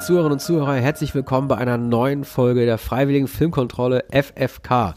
[0.00, 4.94] Zuhörerinnen und Zuhörer, herzlich willkommen bei einer neuen Folge der Freiwilligen Filmkontrolle FFK.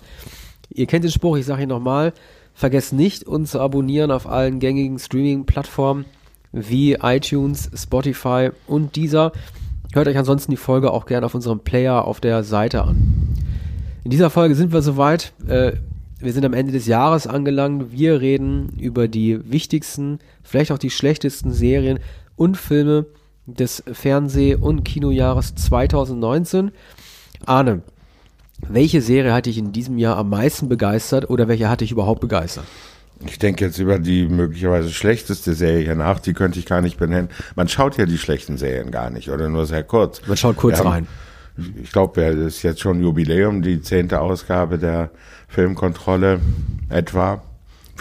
[0.70, 2.14] Ihr kennt den Spruch, ich sage ihn nochmal.
[2.54, 6.06] Vergesst nicht, uns zu abonnieren auf allen gängigen Streaming-Plattformen
[6.52, 9.32] wie iTunes, Spotify und dieser.
[9.92, 13.36] Hört euch ansonsten die Folge auch gerne auf unserem Player auf der Seite an.
[14.04, 15.34] In dieser Folge sind wir soweit.
[15.48, 15.74] Äh,
[16.20, 17.92] wir sind am Ende des Jahres angelangt.
[17.92, 22.00] Wir reden über die wichtigsten, vielleicht auch die schlechtesten Serien
[22.36, 23.08] und Filme
[23.54, 26.72] des Fernseh- und Kinojahres 2019.
[27.46, 27.82] Arne,
[28.68, 32.22] welche Serie hat dich in diesem Jahr am meisten begeistert oder welche hat dich überhaupt
[32.22, 32.66] begeistert?
[33.26, 37.30] Ich denke jetzt über die möglicherweise schlechteste Serie nach, die könnte ich gar nicht benennen.
[37.56, 40.26] Man schaut ja die schlechten Serien gar nicht oder nur sehr kurz.
[40.28, 41.08] Man schaut kurz haben, rein.
[41.82, 45.12] Ich glaube, es ist jetzt schon Jubiläum, die zehnte Ausgabe der
[45.48, 46.40] Filmkontrolle
[46.90, 47.44] etwa.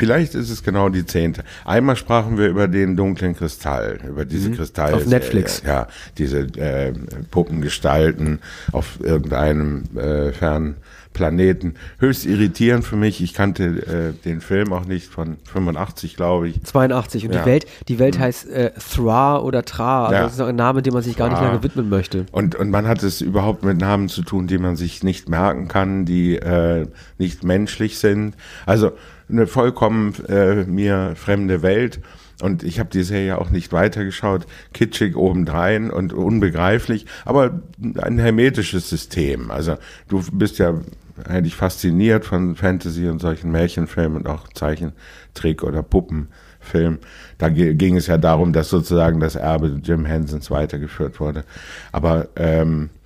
[0.00, 1.44] Vielleicht ist es genau die zehnte.
[1.66, 4.56] Einmal sprachen wir über den dunklen Kristall, über diese mhm.
[4.56, 4.94] Kristall.
[4.94, 5.62] Auf Netflix.
[5.62, 6.94] Ja, diese äh,
[7.30, 8.38] Puppengestalten
[8.72, 10.76] auf irgendeinem äh, fernen
[11.12, 11.74] Planeten.
[11.98, 13.20] Höchst irritierend für mich.
[13.20, 16.62] Ich kannte äh, den Film auch nicht von 85, glaube ich.
[16.62, 17.26] 82.
[17.26, 17.40] Und ja.
[17.40, 18.22] die Welt, die Welt mhm.
[18.22, 20.04] heißt äh, Thra oder Tra.
[20.04, 20.22] Also ja.
[20.22, 22.24] das ist ein Name, dem man sich gar nicht lange widmen möchte.
[22.32, 25.68] Und, und man hat es überhaupt mit Namen zu tun, die man sich nicht merken
[25.68, 26.86] kann, die äh,
[27.18, 28.34] nicht menschlich sind.
[28.64, 28.92] Also
[29.30, 32.00] eine vollkommen äh, mir fremde Welt.
[32.42, 37.60] Und ich habe die Serie auch nicht weitergeschaut, kitschig obendrein und unbegreiflich, aber
[37.98, 39.50] ein hermetisches System.
[39.50, 39.76] Also
[40.08, 40.80] du bist ja
[41.28, 46.98] eigentlich fasziniert von Fantasy und solchen Märchenfilmen und auch Zeichentrick oder Puppenfilm.
[47.36, 51.44] Da ging es ja darum, dass sozusagen das Erbe Jim Hensons weitergeführt wurde.
[51.92, 52.99] Aber ähm, äh,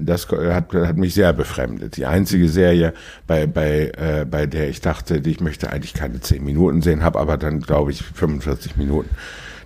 [0.00, 1.96] das hat, hat mich sehr befremdet.
[1.96, 2.92] Die einzige Serie,
[3.26, 7.18] bei, bei, äh, bei der ich dachte, ich möchte eigentlich keine zehn Minuten sehen, habe
[7.18, 9.10] aber dann, glaube ich, 45 Minuten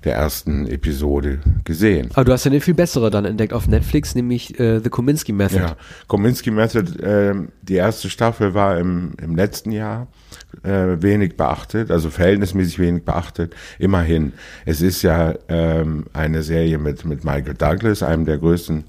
[0.05, 2.11] der ersten Episode gesehen.
[2.14, 5.33] Aber du hast ja eine viel bessere dann entdeckt auf Netflix, nämlich äh, The Kominsky
[5.33, 5.61] Method.
[5.61, 5.77] Ja,
[6.08, 10.08] Kominsky Method, äh, die erste Staffel war im, im letzten Jahr
[10.64, 13.55] äh, wenig beachtet, also verhältnismäßig wenig beachtet.
[13.79, 14.33] Immerhin,
[14.67, 18.85] es ist ja ähm, eine Serie mit, mit Michael Douglas, einem der größten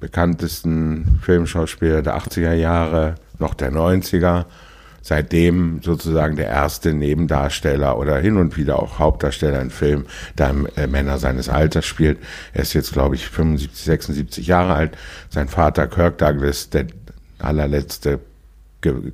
[0.00, 4.44] bekanntesten Filmschauspieler der 80er Jahre, noch der 90er.
[5.02, 10.88] Seitdem sozusagen der erste Nebendarsteller oder hin und wieder auch Hauptdarsteller in Filmen, der äh,
[10.88, 12.18] Männer seines Alters spielt.
[12.52, 14.98] Er ist jetzt, glaube ich, 75, 76 Jahre alt.
[15.30, 16.86] Sein Vater Kirk Douglas, der
[17.38, 18.18] allerletzte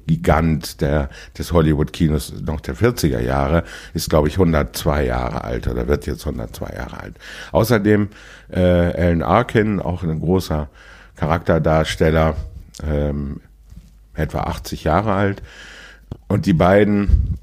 [0.06, 5.88] Gigant der, des Hollywood-Kinos noch der 40er Jahre, ist, glaube ich, 102 Jahre alt oder
[5.88, 7.14] wird jetzt 102 Jahre alt.
[7.52, 8.08] Außerdem
[8.50, 10.68] äh, Alan Arkin, auch ein großer
[11.16, 12.36] Charakterdarsteller,
[12.84, 13.40] ähm,
[14.14, 15.42] etwa 80 Jahre alt.
[16.28, 17.38] Und die beiden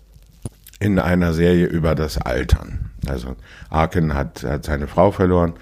[0.79, 2.91] in einer Serie über das Altern.
[3.07, 3.35] Also
[3.69, 5.53] Arkin hat, hat seine Frau verloren,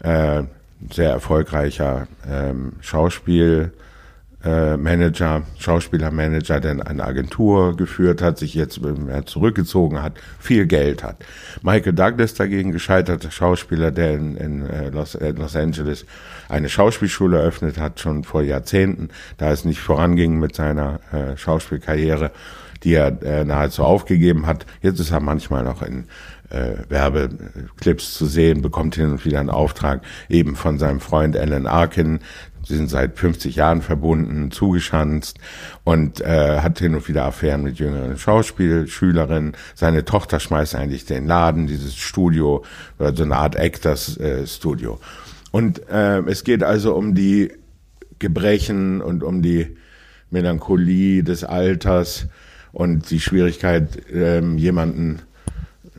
[0.00, 0.44] äh,
[0.92, 3.72] sehr erfolgreicher ähm, Schauspiel,
[4.44, 8.80] äh, Manager, Schauspielermanager, der eine Agentur geführt hat, sich jetzt
[9.26, 11.16] zurückgezogen hat, viel Geld hat.
[11.62, 16.06] Michael Douglas dagegen, gescheiterter Schauspieler, der in, in äh, Los, äh, Los Angeles
[16.48, 22.30] eine Schauspielschule eröffnet hat, schon vor Jahrzehnten, da es nicht voranging mit seiner äh, Schauspielkarriere,
[22.84, 24.66] die er äh, nahezu aufgegeben hat.
[24.82, 26.04] Jetzt ist er manchmal noch in
[26.50, 31.66] äh, Werbeclips zu sehen, bekommt hin und wieder einen Auftrag eben von seinem Freund Alan
[31.66, 32.20] Arkin,
[32.68, 35.38] Sie sind seit 50 Jahren verbunden, zugeschanzt
[35.84, 39.52] und äh, hat hin und wieder Affären mit jüngeren Schauspielschülerinnen.
[39.74, 42.62] Seine Tochter schmeißt eigentlich den Laden, dieses Studio,
[42.98, 45.00] oder so eine Art Actors-Studio.
[45.00, 47.52] Äh, und äh, es geht also um die
[48.18, 49.78] Gebrechen und um die
[50.30, 52.26] Melancholie des Alters
[52.72, 55.22] und die Schwierigkeit, ähm, jemanden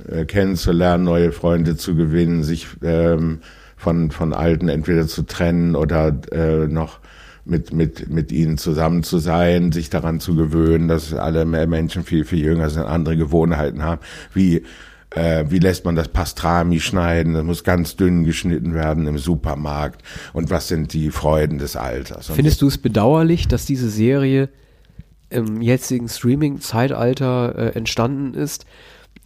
[0.07, 3.39] äh, kennenzulernen, neue Freunde zu gewinnen, sich ähm,
[3.79, 6.99] von, von Alten entweder zu trennen oder äh, noch
[7.45, 12.25] mit, mit, mit ihnen zusammen zu sein, sich daran zu gewöhnen, dass alle Menschen viel,
[12.25, 14.01] viel jünger sind, andere Gewohnheiten haben.
[14.33, 14.63] Wie,
[15.11, 17.33] äh, wie lässt man das Pastrami schneiden?
[17.33, 20.03] Das muss ganz dünn geschnitten werden im Supermarkt.
[20.33, 22.27] Und was sind die Freuden des Alters?
[22.27, 24.49] Findest du es bedauerlich, dass diese Serie
[25.29, 28.65] im jetzigen Streaming-Zeitalter äh, entstanden ist?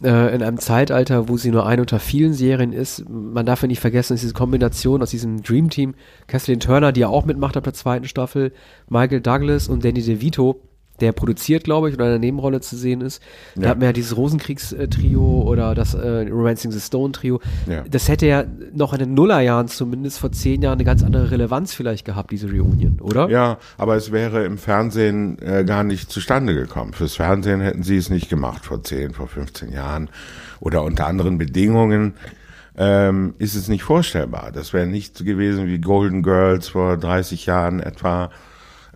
[0.02, 3.08] Äh, in einem Zeitalter, wo sie nur eine unter vielen Serien ist.
[3.08, 5.94] Man darf ja nicht vergessen, dass diese Kombination aus diesem Dream Team,
[6.26, 8.52] Kathleen Turner, die ja auch mitmacht ab der zweiten Staffel,
[8.88, 10.60] Michael Douglas und Danny DeVito,
[11.00, 13.22] der produziert, glaube ich, oder in einer Nebenrolle zu sehen ist.
[13.56, 13.62] Ja.
[13.62, 17.40] Da hat man ja dieses Rosenkriegs-Trio oder das äh, Romancing the Stone-Trio.
[17.68, 17.84] Ja.
[17.90, 21.74] Das hätte ja noch in den Nullerjahren zumindest vor zehn Jahren eine ganz andere Relevanz
[21.74, 23.28] vielleicht gehabt, diese Reunion, oder?
[23.28, 26.92] Ja, aber es wäre im Fernsehen äh, gar nicht zustande gekommen.
[26.92, 30.10] Fürs Fernsehen hätten sie es nicht gemacht vor zehn, vor 15 Jahren
[30.60, 32.14] oder unter anderen Bedingungen.
[32.76, 34.50] ähm, ist es nicht vorstellbar.
[34.52, 38.30] Das wäre nicht so gewesen wie Golden Girls vor 30 Jahren etwa,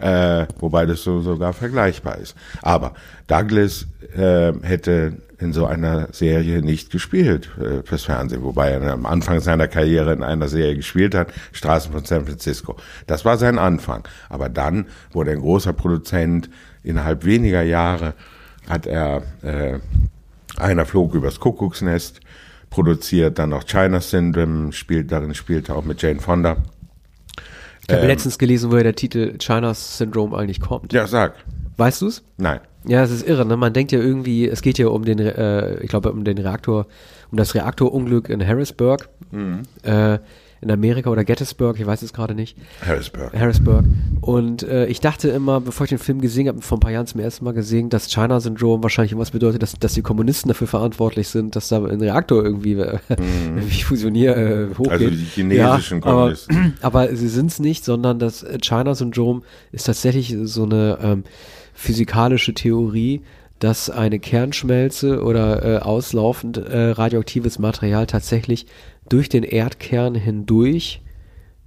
[0.00, 2.37] äh, wobei das so sogar vergleichbar ist.
[2.62, 2.95] Aber
[3.27, 3.87] Douglas
[4.17, 9.41] äh, hätte in so einer Serie nicht gespielt äh, fürs Fernsehen, wobei er am Anfang
[9.41, 12.77] seiner Karriere in einer Serie gespielt hat, Straßen von San Francisco.
[13.06, 14.06] Das war sein Anfang.
[14.29, 16.50] Aber dann wurde ein großer Produzent.
[16.83, 18.15] Innerhalb weniger Jahre
[18.69, 19.79] hat er äh,
[20.56, 22.21] einer flog übers Kuckucksnest
[22.71, 26.59] produziert, dann noch China Syndrome, spielt, darin spielte auch mit Jane Fonda.
[27.88, 30.93] Ich habe ähm, letztens gelesen, woher der Titel China Syndrome eigentlich kommt.
[30.93, 31.35] Ja, sag.
[31.79, 32.23] Weißt du's?
[32.37, 32.61] Nein.
[32.87, 33.56] Ja, es ist irre, ne?
[33.56, 36.87] Man denkt ja irgendwie, es geht ja um den, äh, ich glaube, um den Reaktor,
[37.31, 39.08] um das Reaktorunglück in Harrisburg.
[39.31, 39.62] Mhm.
[39.82, 40.19] Äh,
[40.60, 42.56] in Amerika oder Gettysburg, ich weiß es gerade nicht.
[42.84, 43.32] Harrisburg.
[43.32, 43.84] Harrisburg.
[44.20, 47.06] Und äh, ich dachte immer, bevor ich den Film gesehen habe, vor ein paar Jahren
[47.06, 51.28] zum ersten Mal gesehen, dass China-Syndrom wahrscheinlich irgendwas bedeutet, dass, dass die Kommunisten dafür verantwortlich
[51.28, 53.19] sind, dass da ein Reaktor irgendwie, äh, mhm.
[53.58, 54.90] irgendwie fusioniert, äh, hochgeht.
[54.90, 56.75] Also die chinesischen ja, Kommunisten.
[56.82, 61.25] Aber, aber sie sind es nicht, sondern das China-Syndrom ist tatsächlich so eine ähm,
[61.75, 63.22] physikalische Theorie,
[63.58, 68.66] dass eine Kernschmelze oder äh, auslaufend äh, radioaktives Material tatsächlich
[69.08, 71.02] durch den Erdkern hindurch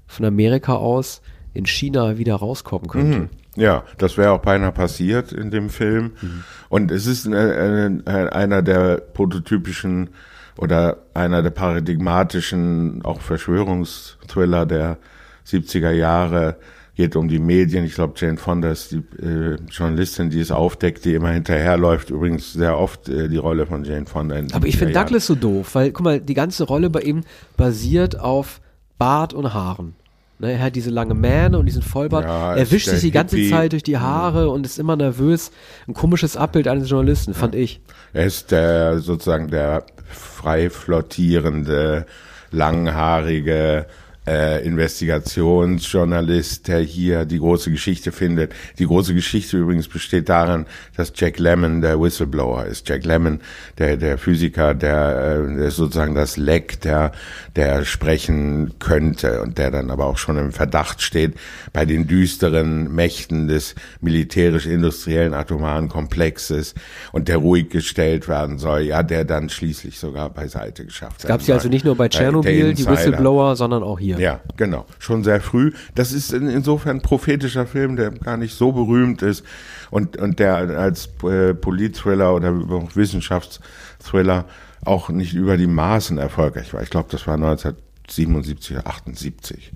[0.08, 1.22] von Amerika aus
[1.54, 3.20] in China wieder rauskommen könnte.
[3.20, 3.30] Mhm.
[3.56, 6.12] Ja, das wäre auch beinahe passiert in dem Film.
[6.22, 6.44] Mhm.
[6.70, 10.12] Und es ist äh, äh, einer der prototypischen
[10.58, 14.98] oder einer der paradigmatischen auch Verschwörungsthriller der
[15.46, 16.58] 70er Jahre
[17.02, 17.84] geht um die Medien.
[17.84, 22.12] Ich glaube, Jane Fonda ist die äh, Journalistin, die es aufdeckt, die immer hinterherläuft.
[22.12, 24.36] Übrigens sehr oft äh, die Rolle von Jane Fonda.
[24.36, 27.22] In Aber ich finde Douglas so doof, weil, guck mal, die ganze Rolle bei ihm
[27.58, 28.62] basiert auf
[29.00, 29.96] Bart und Haaren.
[30.38, 32.26] Ne, er hat diese lange Mähne und diesen Vollbart.
[32.26, 33.50] Ja, er wischt sich die ganze Hippie.
[33.50, 35.52] Zeit durch die Haare und ist immer nervös.
[35.88, 37.62] Ein komisches Abbild eines Journalisten, fand ja.
[37.62, 37.82] ich.
[38.14, 42.06] Er ist der sozusagen der frei flottierende,
[42.52, 43.88] langhaarige,
[44.28, 48.54] äh, Investigationsjournalist, der hier die große Geschichte findet.
[48.78, 52.88] Die große Geschichte übrigens besteht darin, dass Jack Lemmon der Whistleblower ist.
[52.88, 53.40] Jack Lemmon,
[53.80, 57.14] der, der Physiker, der, äh, der sozusagen das Leck, der,
[57.56, 61.34] der sprechen könnte und der dann aber auch schon im Verdacht steht,
[61.74, 66.76] bei den düsteren Mächten des militärisch-industriellen atomaren Komplexes
[67.12, 71.28] und der ruhig gestellt werden soll, ja, der dann schließlich sogar beiseite geschafft hat.
[71.28, 74.26] Gab es ja also nicht nur bei Tschernobyl, die Whistleblower, sondern auch hier hier.
[74.26, 74.86] Ja, genau.
[75.00, 75.74] Schon sehr früh.
[75.96, 79.44] Das ist in, insofern ein prophetischer Film, der gar nicht so berühmt ist
[79.90, 82.54] und, und der als äh, Politthriller oder
[82.96, 84.46] Wissenschaftsthriller
[84.84, 86.82] auch nicht über die Maßen erfolgreich war.
[86.82, 89.72] Ich glaube, das war 1977 oder 78.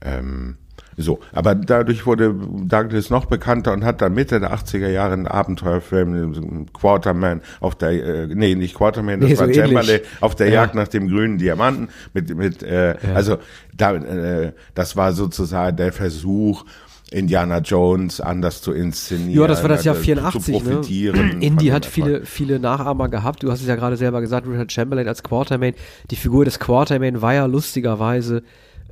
[0.00, 0.56] Ähm,
[0.98, 5.28] so, aber dadurch wurde Douglas noch bekannter und hat dann Mitte der 80er Jahre einen
[5.28, 10.48] Abenteuerfilm, Quarterman auf der, äh, nee, nicht Quarterman, das nee, war so Chamberlain, auf der
[10.48, 10.54] ja.
[10.54, 13.14] Jagd nach dem grünen Diamanten mit, mit, äh, ja.
[13.14, 13.38] also
[13.76, 16.64] da, äh, das war sozusagen der Versuch,
[17.10, 19.40] Indiana Jones anders zu inszenieren.
[19.40, 20.62] Ja, das war das Jahr 84.
[20.62, 21.36] Ne?
[21.40, 23.42] Indy hat viele, viele Nachahmer gehabt.
[23.42, 25.74] Du hast es ja gerade selber gesagt, Richard Chamberlain als Quartermain.
[26.10, 28.42] Die Figur des Quartermain war ja lustigerweise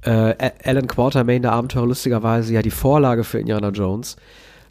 [0.07, 4.17] äh, Alan Quartermain, der Abenteurer, lustigerweise ja die Vorlage für Indiana Jones.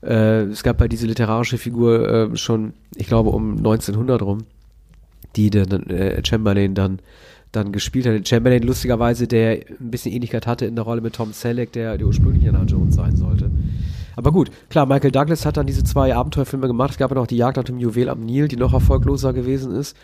[0.02, 4.46] Äh, es gab bei diese literarische Figur äh, schon, ich glaube, um 1900 rum,
[5.36, 7.00] die dann äh, Chamberlain dann
[7.52, 8.28] dann gespielt hat.
[8.28, 12.08] Chamberlain lustigerweise, der ein bisschen Ähnlichkeit hatte in der Rolle mit Tom Selleck, der der
[12.08, 13.45] ursprüngliche Indiana Jones sein sollte.
[14.16, 16.92] Aber gut, klar, Michael Douglas hat dann diese zwei Abenteuerfilme gemacht.
[16.92, 19.76] Es gab ja noch die Jagd nach dem Juwel am Nil, die noch erfolgloser gewesen
[19.76, 19.96] ist.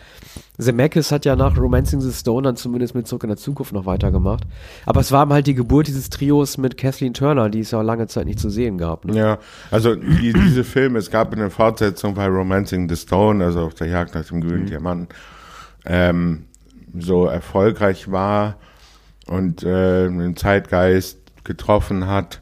[0.58, 3.86] Zemeckis hat ja nach Romancing the Stone dann zumindest mit Zurück in der Zukunft noch
[3.86, 4.44] weitergemacht.
[4.86, 8.06] Aber es war halt die Geburt dieses Trios mit Kathleen Turner, die es ja lange
[8.06, 9.04] Zeit nicht zu sehen gab.
[9.04, 9.16] Ne?
[9.16, 9.38] Ja,
[9.70, 13.88] also die, diese Filme, es gab eine Fortsetzung bei Romancing the Stone, also auf der
[13.88, 14.66] Jagd nach dem grünen mhm.
[14.66, 15.08] Diamanten,
[15.84, 16.44] ähm,
[16.98, 18.56] so erfolgreich war
[19.26, 22.40] und äh, den Zeitgeist getroffen hat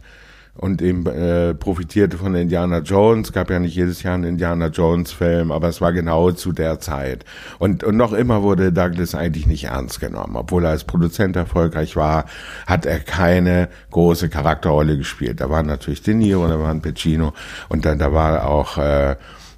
[0.60, 3.32] und eben äh, profitierte von Indiana Jones.
[3.32, 6.78] Gab ja nicht jedes Jahr einen Indiana Jones Film, aber es war genau zu der
[6.80, 7.24] Zeit.
[7.58, 10.36] Und, und noch immer wurde Douglas eigentlich nicht ernst genommen.
[10.36, 12.26] Obwohl er als Produzent erfolgreich war,
[12.66, 15.40] hat er keine große Charakterrolle gespielt.
[15.40, 17.32] Da waren natürlich De Niro, da waren Pacino
[17.70, 19.16] und dann da war auch äh,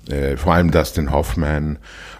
[0.09, 1.79] äh, vor allem Dustin Hoffman.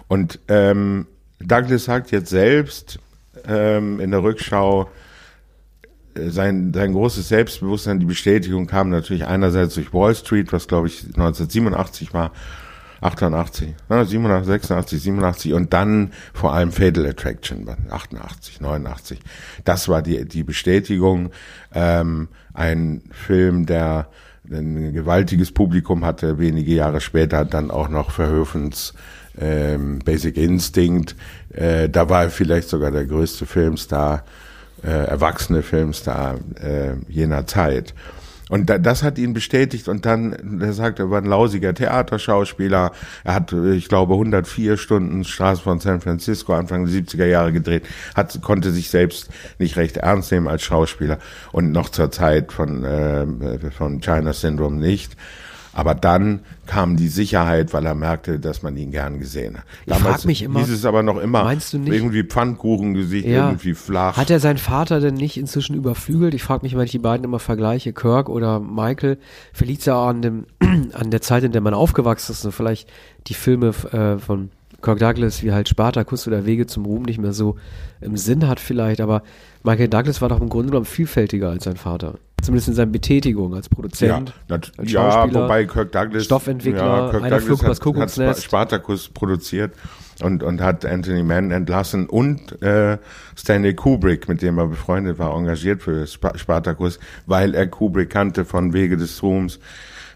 [0.09, 1.07] Und ähm,
[1.39, 2.99] Douglas sagt jetzt selbst
[3.47, 4.89] ähm, in der Rückschau,
[6.15, 11.03] sein, sein großes Selbstbewusstsein, die Bestätigung kam natürlich einerseits durch Wall Street, was glaube ich
[11.05, 12.31] 1987 war,
[13.01, 19.19] 88, 87, 86, 87 und dann vor allem Fatal Attraction 88, 89.
[19.65, 21.31] Das war die, die Bestätigung.
[21.73, 24.07] Ähm, ein Film, der
[24.49, 28.93] ein gewaltiges Publikum hatte, wenige Jahre später dann auch noch Verhöfens
[29.39, 31.15] ähm, Basic Instinct.
[31.49, 34.23] Äh, da war er vielleicht sogar der größte Filmstar,
[34.83, 37.93] äh, erwachsene Filmstar äh, jener Zeit.
[38.49, 42.91] Und da, das hat ihn bestätigt und dann, er sagt, er war ein lausiger Theaterschauspieler.
[43.23, 47.83] Er hat, ich glaube, 104 Stunden Straße von San Francisco Anfang der 70er Jahre gedreht,
[48.15, 51.19] hat, konnte sich selbst nicht recht ernst nehmen als Schauspieler
[51.51, 53.25] und noch zur Zeit von, äh,
[53.71, 55.15] von China Syndrome nicht.
[55.73, 59.63] Aber dann kam die Sicherheit, weil er merkte, dass man ihn gern gesehen hat.
[59.85, 63.47] Ich frag mich immer, hieß es aber noch immer, meinst du nicht, irgendwie Pfannkuchengesicht, Ja.
[63.47, 64.15] irgendwie flach.
[64.17, 66.33] Hat er seinen Vater denn nicht inzwischen überflügelt?
[66.35, 69.17] Ich frage mich, wenn ich die beiden immer vergleiche, Kirk oder Michael,
[69.51, 70.45] vielleicht liegt's ja auch an, dem,
[70.93, 72.87] an der Zeit, in der man aufgewachsen ist und vielleicht
[73.27, 74.49] die Filme äh, von
[74.81, 77.55] Kirk Douglas wie halt Spartacus oder Wege zum Ruhm nicht mehr so
[78.01, 79.23] im Sinn hat vielleicht, aber
[79.63, 82.15] Michael Douglas war doch im Grunde genommen vielfältiger als sein Vater.
[82.41, 87.23] Zumindest in seiner Betätigung als ja, Produzent, nat- als ja, wobei Kirk Douglas, Stoffentwickler, Kirk
[87.23, 88.43] einer übers hat, hat Kuckucksnest.
[88.43, 89.73] Spartacus produziert
[90.21, 92.97] und, und hat Anthony Mann entlassen und äh,
[93.37, 98.43] Stanley Kubrick, mit dem er befreundet war, engagiert für Sp Spartacus, weil er Kubrick kannte
[98.43, 99.59] von Wege des Ruhms.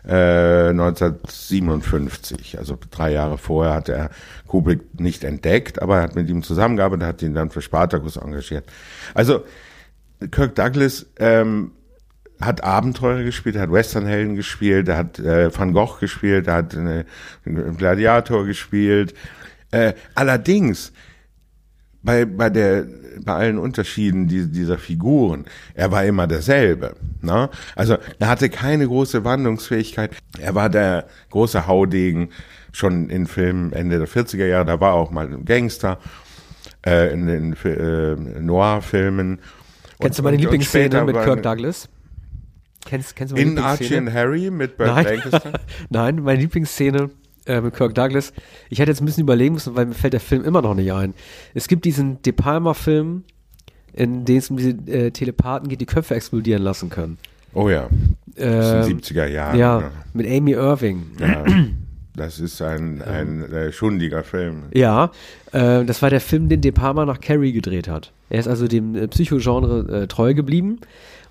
[0.05, 4.09] Äh, 1957, also drei Jahre vorher hat er
[4.47, 8.65] Kubrick nicht entdeckt, aber er hat mit ihm zusammengearbeitet, hat ihn dann für Spartacus engagiert.
[9.13, 9.43] Also
[10.31, 11.71] Kirk Douglas ähm,
[12.39, 17.03] hat Abenteurer gespielt, hat Westernhelden gespielt, er hat äh, Van Gogh gespielt, er hat äh,
[17.45, 19.13] einen Gladiator gespielt.
[19.71, 20.93] Äh, allerdings
[22.07, 22.85] bei bei der
[23.23, 26.95] bei allen Unterschieden die, dieser Figuren, er war immer derselbe.
[27.21, 27.49] Ne?
[27.75, 30.11] Also er hatte keine große Wandlungsfähigkeit.
[30.39, 32.29] Er war der große Haudegen
[32.71, 34.65] schon in Filmen Ende der 40er Jahre.
[34.65, 35.99] Da war auch mal ein Gangster
[36.85, 39.39] äh, in den äh, Noir-Filmen.
[39.99, 41.89] Kennst du Und- meine und- und Lieblingsszene mit Kirk Douglas?
[42.85, 45.05] Kennst, kennst du meine In Archie and Harry mit Burt Nein.
[45.05, 45.53] Lancaster?
[45.89, 47.09] Nein, meine Lieblingsszene
[47.47, 48.33] äh, mit Kirk Douglas.
[48.69, 50.91] Ich hätte jetzt ein bisschen überlegen müssen, weil mir fällt der Film immer noch nicht
[50.91, 51.13] ein.
[51.53, 53.23] Es gibt diesen De Palma-Film,
[53.93, 57.17] in dem es um diese äh, Telepathen geht, die Köpfe explodieren lassen können.
[57.53, 57.87] Oh ja,
[58.35, 59.57] das Ähm, sind 70er Jahre.
[59.57, 59.91] ja, ne?
[60.13, 61.07] mit Amy Irving.
[61.19, 61.43] ja.
[62.15, 64.63] Das ist ein, ein äh, schundiger Film.
[64.73, 65.11] Ja,
[65.51, 68.11] äh, das war der Film, den De Palma nach Carrie gedreht hat.
[68.31, 70.79] Er ist also dem äh, Psychogenre äh, treu geblieben.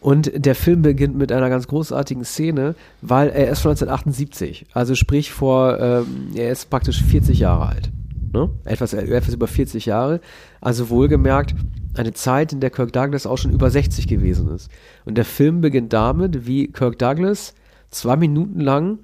[0.00, 4.66] Und der Film beginnt mit einer ganz großartigen Szene, weil er ist von 1978.
[4.72, 7.90] Also sprich vor, ähm, er ist praktisch 40 Jahre alt.
[8.32, 8.50] Ne?
[8.64, 10.20] Etwas, äh, etwas über 40 Jahre.
[10.60, 11.54] Also wohlgemerkt
[11.94, 14.70] eine Zeit, in der Kirk Douglas auch schon über 60 gewesen ist.
[15.04, 17.54] Und der Film beginnt damit, wie Kirk Douglas
[17.90, 18.98] zwei Minuten lang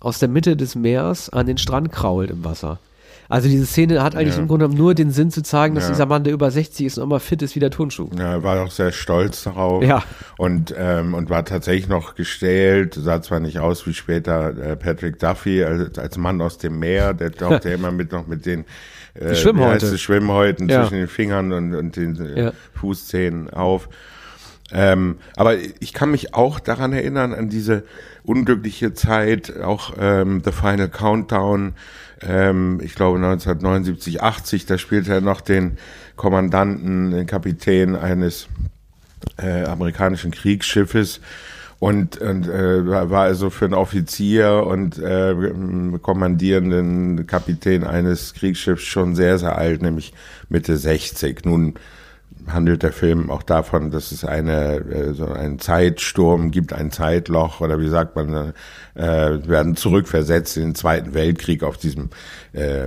[0.00, 2.78] aus der Mitte des Meers an den Strand krault im Wasser.
[3.30, 4.40] Also diese Szene hat eigentlich Ja.
[4.40, 5.90] im Grunde genommen nur den Sinn zu zeigen, dass Ja.
[5.90, 8.08] dieser Mann, der über 60 ist und immer fit ist wie der Turnschuh.
[8.18, 9.84] Ja, er war auch sehr stolz darauf.
[9.84, 10.02] Ja.
[10.38, 15.18] Und, ähm, und war tatsächlich noch gestählt, sah zwar nicht aus wie später äh, Patrick
[15.18, 18.64] Duffy als, als Mann aus dem Meer, der tauchte ja immer mit noch mit den
[19.14, 19.98] äh, Die Schwimmhäute.
[19.98, 20.82] Schwimmhäuten Ja.
[20.82, 22.52] zwischen den Fingern und, und den äh, Ja.
[22.74, 23.88] Fußzehen auf.
[24.70, 27.84] Ähm, aber ich kann mich auch daran erinnern, an diese
[28.22, 31.72] unglückliche Zeit, auch ähm, The Final Countdown,
[32.20, 35.78] ähm, ich glaube 1979, 80, da spielte er noch den
[36.16, 38.48] Kommandanten, den Kapitän eines
[39.38, 41.20] äh, amerikanischen Kriegsschiffes
[41.78, 45.34] und, und äh, war also für einen Offizier und äh,
[46.02, 50.12] kommandierenden Kapitän eines Kriegsschiffs schon sehr, sehr alt, nämlich
[50.48, 51.44] Mitte 60.
[51.44, 51.74] Nun
[52.46, 57.60] handelt der Film auch davon, dass es eine äh, so einen Zeitsturm gibt, ein Zeitloch
[57.60, 58.52] oder wie sagt man,
[58.94, 59.02] äh,
[59.48, 62.10] werden zurückversetzt in den Zweiten Weltkrieg auf diesem
[62.52, 62.86] äh,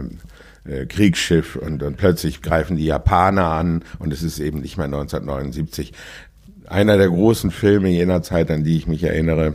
[0.64, 4.86] äh, Kriegsschiff und, und plötzlich greifen die Japaner an und es ist eben nicht mehr
[4.86, 5.94] 1979.
[6.68, 9.54] Einer der großen Filme jener Zeit, an die ich mich erinnere,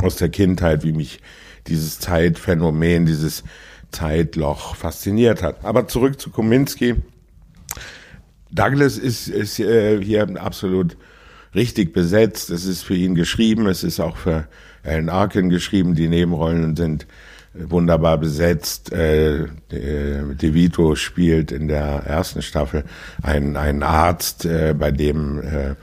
[0.00, 1.20] aus der Kindheit, wie mich
[1.66, 3.44] dieses Zeitphänomen, dieses
[3.90, 5.64] Zeitloch fasziniert hat.
[5.64, 6.96] Aber zurück zu Kominski.
[8.52, 10.96] Douglas ist, ist äh, hier absolut
[11.54, 12.50] richtig besetzt.
[12.50, 13.66] Es ist für ihn geschrieben.
[13.66, 14.46] Es ist auch für
[14.82, 15.94] Alan Arkin geschrieben.
[15.94, 17.06] Die Nebenrollen sind
[17.54, 18.92] wunderbar besetzt.
[18.92, 22.84] Äh, De, De Vito spielt in der ersten Staffel
[23.22, 25.74] einen, einen Arzt, äh, bei dem äh,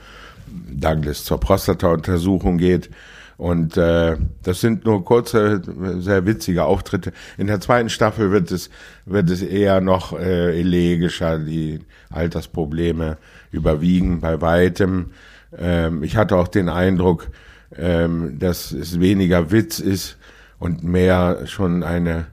[0.46, 2.90] Douglas zur Prostata-Untersuchung geht.
[3.38, 5.62] Und äh, das sind nur kurze,
[6.00, 7.12] sehr witzige Auftritte.
[7.38, 8.68] In der zweiten Staffel wird es
[9.06, 11.38] wird es eher noch äh, elegischer.
[11.38, 11.78] Die
[12.10, 13.16] Altersprobleme
[13.52, 15.12] überwiegen bei weitem.
[15.56, 17.28] Ähm, ich hatte auch den Eindruck,
[17.76, 20.18] ähm, dass es weniger Witz ist
[20.58, 22.26] und mehr schon eine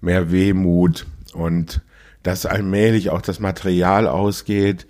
[0.00, 1.82] mehr Wehmut und
[2.24, 4.86] dass allmählich auch das Material ausgeht.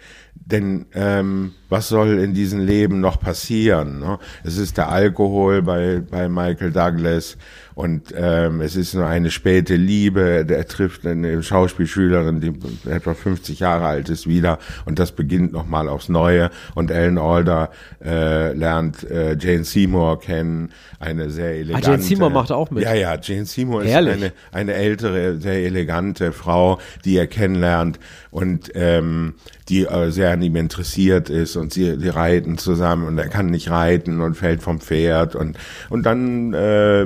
[0.51, 3.99] Denn ähm, was soll in diesem Leben noch passieren?
[3.99, 4.19] Ne?
[4.45, 7.37] Es ist der Alkohol bei, bei Michael Douglas
[7.75, 10.47] und ähm, es ist nur eine späte Liebe.
[10.47, 12.55] Der trifft eine Schauspielschülerin, die
[12.91, 16.51] etwa 50 Jahre alt ist, wieder und das beginnt nochmal aufs Neue.
[16.75, 17.71] Und Alan Alda
[18.03, 21.89] äh, lernt äh, Jane Seymour kennen, eine sehr elegante.
[21.89, 22.83] Ah, Jane Seymour macht auch mit.
[22.83, 24.17] Ja, ja, Jane Seymour Herrlich.
[24.17, 28.01] ist eine, eine ältere, sehr elegante Frau, die er kennenlernt
[28.31, 29.35] und ähm,
[29.69, 33.47] die äh, sehr an ihm interessiert ist und sie, sie reiten zusammen und er kann
[33.47, 35.59] nicht reiten und fällt vom Pferd und
[35.91, 37.03] und dann äh,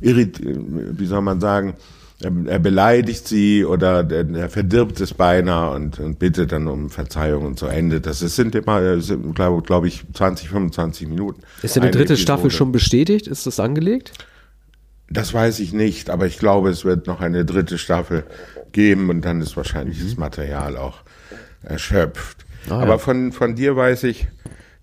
[0.00, 1.74] irrit, wie soll man sagen,
[2.22, 7.44] er, beleidigt sie oder er, er verdirbt es beinahe und, und bittet dann um Verzeihung
[7.46, 8.22] und so endet das.
[8.22, 8.98] Es sind immer,
[9.34, 11.42] glaube glaub ich, 20, 25 Minuten.
[11.62, 12.20] Ist denn die dritte Episode.
[12.20, 13.26] Staffel schon bestätigt?
[13.26, 14.12] Ist das angelegt?
[15.10, 18.24] Das weiß ich nicht, aber ich glaube, es wird noch eine dritte Staffel
[18.72, 21.00] geben und dann ist wahrscheinlich das Material auch
[21.64, 22.44] erschöpft.
[22.68, 22.78] Ah, ja.
[22.80, 24.28] aber von, von dir weiß ich,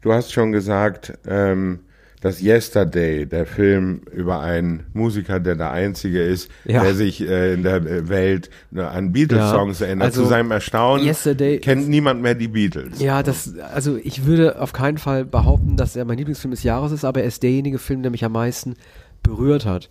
[0.02, 1.80] du hast schon gesagt, ähm,
[2.22, 6.84] dass Yesterday, der Film über einen Musiker, der der Einzige ist, Ja.
[6.84, 10.08] der sich äh, in der Welt nur an Beatles-Songs Ja, erinnert.
[10.08, 13.00] also Zu seinem Erstaunen Yesterday- kennt niemand mehr die Beatles.
[13.00, 16.92] Ja, das, also ich würde auf keinen Fall behaupten, dass er mein Lieblingsfilm des Jahres
[16.92, 18.76] ist, aber er ist derjenige Film, der mich am meisten
[19.24, 19.88] berührt hat.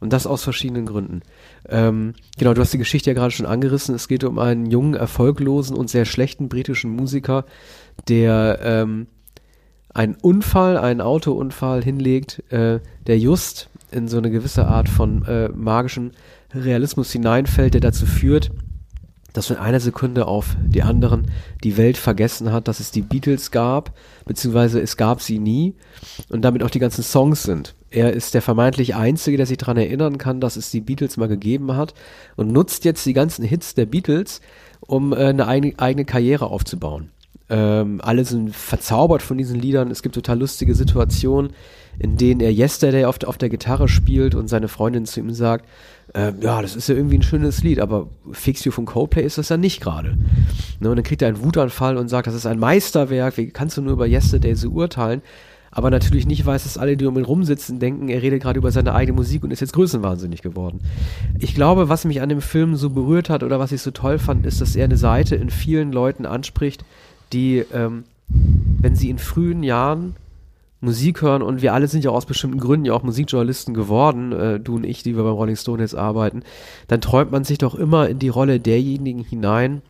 [0.00, 1.20] Und das aus verschiedenen Gründen.
[1.68, 3.94] Ähm, genau, du hast die Geschichte ja gerade schon angerissen.
[3.94, 7.44] Es geht um einen jungen, erfolglosen und sehr schlechten britischen Musiker,
[8.08, 9.08] der ähm,
[9.92, 15.48] einen Unfall, einen Autounfall hinlegt, äh, der just in so eine gewisse Art von äh,
[15.48, 16.12] magischen
[16.54, 18.50] Realismus hineinfällt, der dazu führt,
[19.32, 21.30] dass von einer Sekunde auf die anderen
[21.62, 23.94] die Welt vergessen hat, dass es die Beatles gab,
[24.26, 25.76] beziehungsweise es gab sie nie
[26.28, 27.74] und damit auch die ganzen Songs sind.
[27.90, 31.28] Er ist der vermeintlich Einzige, der sich daran erinnern kann, dass es die Beatles mal
[31.28, 31.94] gegeben hat
[32.36, 34.40] und nutzt jetzt die ganzen Hits der Beatles,
[34.80, 37.10] um äh, eine eigene, eigene Karriere aufzubauen.
[37.48, 39.90] Ähm, alle sind verzaubert von diesen Liedern.
[39.90, 41.52] Es gibt total lustige Situationen,
[41.98, 45.68] in denen er Yesterday auf, auf der Gitarre spielt und seine Freundin zu ihm sagt,
[46.14, 49.36] ähm, ja, das ist ja irgendwie ein schönes Lied, aber Fix You von Coldplay ist
[49.36, 50.16] das ja nicht gerade.
[50.78, 53.76] Ne, und dann kriegt er einen Wutanfall und sagt, das ist ein Meisterwerk, wie kannst
[53.76, 55.20] du nur über Yesterday so urteilen?
[55.70, 58.72] Aber natürlich nicht weiß, dass alle, die um ihn rumsitzen, denken, er redet gerade über
[58.72, 60.80] seine eigene Musik und ist jetzt größenwahnsinnig geworden.
[61.38, 64.18] Ich glaube, was mich an dem Film so berührt hat oder was ich so toll
[64.18, 66.84] fand, ist, dass er eine Seite in vielen Leuten anspricht,
[67.32, 70.16] die, ähm, wenn sie in frühen Jahren
[70.80, 74.58] Musik hören und wir alle sind ja aus bestimmten Gründen ja auch Musikjournalisten geworden, äh,
[74.58, 76.42] du und ich, die wir beim Rolling Stone jetzt arbeiten,
[76.88, 79.82] dann träumt man sich doch immer in die Rolle derjenigen hinein,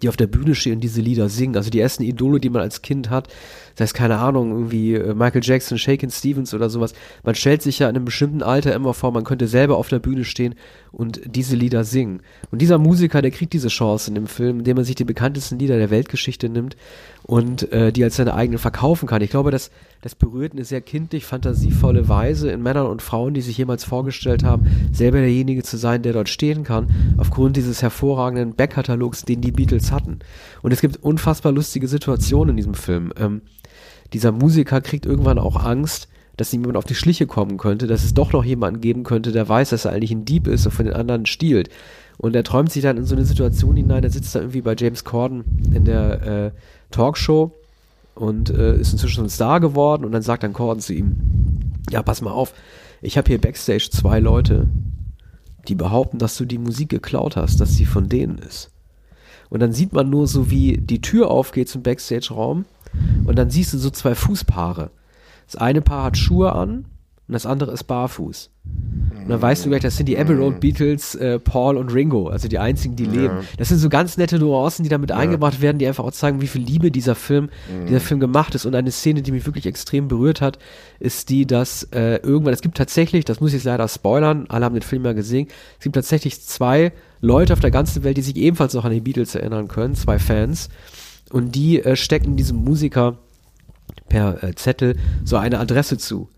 [0.00, 1.56] die auf der Bühne stehen und diese Lieder singen.
[1.56, 3.28] Also die ersten Idole, die man als Kind hat,
[3.74, 6.92] das heißt, keine Ahnung, irgendwie äh, Michael Jackson, Shakin' Stevens oder sowas.
[7.22, 9.98] Man stellt sich ja in einem bestimmten Alter immer vor, man könnte selber auf der
[9.98, 10.54] Bühne stehen
[10.90, 12.20] und diese Lieder singen.
[12.50, 15.58] Und dieser Musiker, der kriegt diese Chance in dem Film, indem er sich die bekanntesten
[15.58, 16.76] Lieder der Weltgeschichte nimmt
[17.22, 19.22] und äh, die als seine eigenen verkaufen kann.
[19.22, 19.70] Ich glaube, das,
[20.02, 24.44] das berührt eine sehr kindlich, fantasievolle Weise in Männern und Frauen, die sich jemals vorgestellt
[24.44, 29.52] haben, selber derjenige zu sein, der dort stehen kann, aufgrund dieses hervorragenden Backkatalogs, den die
[29.52, 30.20] Beatles hatten.
[30.62, 33.12] Und es gibt unfassbar lustige Situationen in diesem Film.
[33.16, 33.42] Ähm,
[34.12, 38.04] dieser Musiker kriegt irgendwann auch Angst, dass ihm jemand auf die Schliche kommen könnte, dass
[38.04, 40.72] es doch noch jemanden geben könnte, der weiß, dass er eigentlich ein Dieb ist und
[40.72, 41.68] von den anderen stiehlt.
[42.18, 44.74] Und er träumt sich dann in so eine Situation hinein, er sitzt da irgendwie bei
[44.78, 46.50] James Corden in der äh,
[46.90, 47.52] Talkshow
[48.14, 51.16] und äh, ist inzwischen ein Star geworden und dann sagt dann Corden zu ihm,
[51.90, 52.54] ja, pass mal auf,
[53.00, 54.68] ich habe hier Backstage zwei Leute,
[55.68, 58.71] die behaupten, dass du die Musik geklaut hast, dass sie von denen ist.
[59.52, 62.64] Und dann sieht man nur so, wie die Tür aufgeht zum Backstage-Raum
[63.26, 64.90] und dann siehst du so zwei Fußpaare.
[65.44, 66.86] Das eine Paar hat Schuhe an
[67.28, 68.48] und das andere ist barfuß.
[68.64, 72.28] Und dann weißt du gleich, das sind die Abbey Road Beatles, äh, Paul und Ringo,
[72.28, 73.40] also die einzigen, die leben.
[73.58, 76.46] Das sind so ganz nette Nuancen, die damit eingebracht werden, die einfach auch zeigen, wie
[76.46, 77.50] viel Liebe dieser Film,
[77.86, 78.64] dieser Film gemacht ist.
[78.64, 80.58] Und eine Szene, die mich wirklich extrem berührt hat,
[80.98, 84.64] ist die, dass äh, irgendwann, es gibt tatsächlich, das muss ich jetzt leider spoilern, alle
[84.64, 88.22] haben den Film ja gesehen, es gibt tatsächlich zwei Leute auf der ganzen Welt, die
[88.22, 90.68] sich ebenfalls noch an die Beatles erinnern können, zwei Fans.
[91.30, 93.16] Und die äh, stecken diesem Musiker
[94.08, 96.28] per äh, Zettel so eine Adresse zu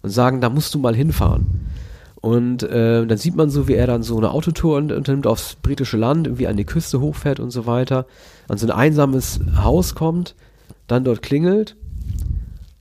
[0.00, 1.68] und sagen, da musst du mal hinfahren.
[2.22, 5.56] Und äh, dann sieht man so, wie er dann so eine Autotour un- unternimmt aufs
[5.56, 8.06] britische Land, irgendwie an die Küste hochfährt und so weiter,
[8.48, 10.34] an so ein einsames Haus kommt,
[10.86, 11.76] dann dort klingelt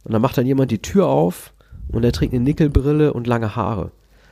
[0.05, 1.53] und dann macht dann jemand die Tür auf
[1.89, 3.91] und er trägt eine Nickelbrille und lange Haare.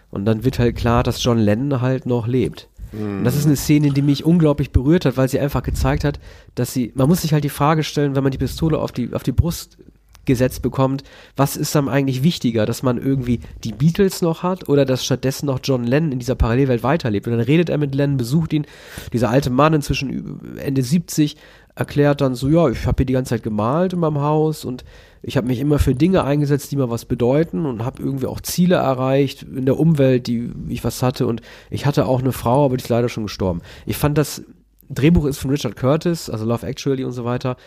[0.09, 2.68] Und dann wird halt klar, dass John Lennon halt noch lebt.
[2.91, 6.19] Und das ist eine Szene, die mich unglaublich berührt hat, weil sie einfach gezeigt hat,
[6.55, 9.13] dass sie, man muss sich halt die Frage stellen, wenn man die Pistole auf die,
[9.13, 9.77] auf die Brust
[10.25, 11.03] gesetzt bekommt,
[11.35, 15.47] was ist dann eigentlich wichtiger, dass man irgendwie die Beatles noch hat oder dass stattdessen
[15.47, 17.27] noch John Lennon in dieser Parallelwelt weiterlebt.
[17.27, 18.67] Und dann redet er mit Lennon, besucht ihn,
[19.11, 21.35] dieser alte Mann inzwischen Ende 70,
[21.79, 24.83] erklärt dann so, ja, ich habe hier die ganze Zeit gemalt in meinem Haus und
[25.21, 28.41] ich habe mich immer für Dinge eingesetzt, die mir was bedeuten und habe irgendwie auch
[28.41, 32.65] Ziele erreicht in der Umwelt, die ich was hatte und ich hatte auch eine Frau,
[32.65, 33.61] aber die ist leider schon gestorben.
[33.85, 34.43] Ich fand das
[34.89, 37.57] Drehbuch ist von Richard Curtis, also Love Actually und so weiter.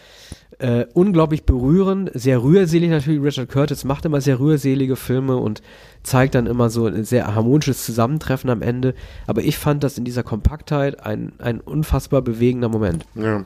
[0.59, 3.23] Äh, unglaublich berührend, sehr rührselig natürlich.
[3.23, 5.63] Richard Curtis macht immer sehr rührselige Filme und
[6.03, 8.95] zeigt dann immer so ein sehr harmonisches Zusammentreffen am Ende.
[9.27, 13.07] Aber ich fand das in dieser Kompaktheit ein, ein unfassbar bewegender Moment.
[13.15, 13.45] Ja.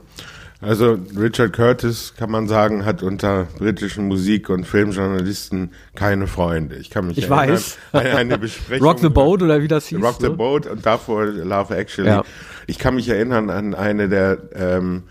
[0.61, 6.77] Also Richard Curtis, kann man sagen, hat unter britischen Musik- und Filmjournalisten keine Freunde.
[6.77, 7.79] Ich kann mich ich erinnern weiß.
[7.93, 8.87] an eine Besprechung.
[8.87, 10.03] Rock the Boat oder wie das hieß.
[10.03, 10.35] Rock the ne?
[10.37, 12.09] Boat und davor Love Actually.
[12.09, 12.23] Ja.
[12.67, 15.05] Ich kann mich erinnern an eine der ähm,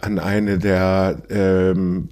[0.00, 2.10] an eine der ähm,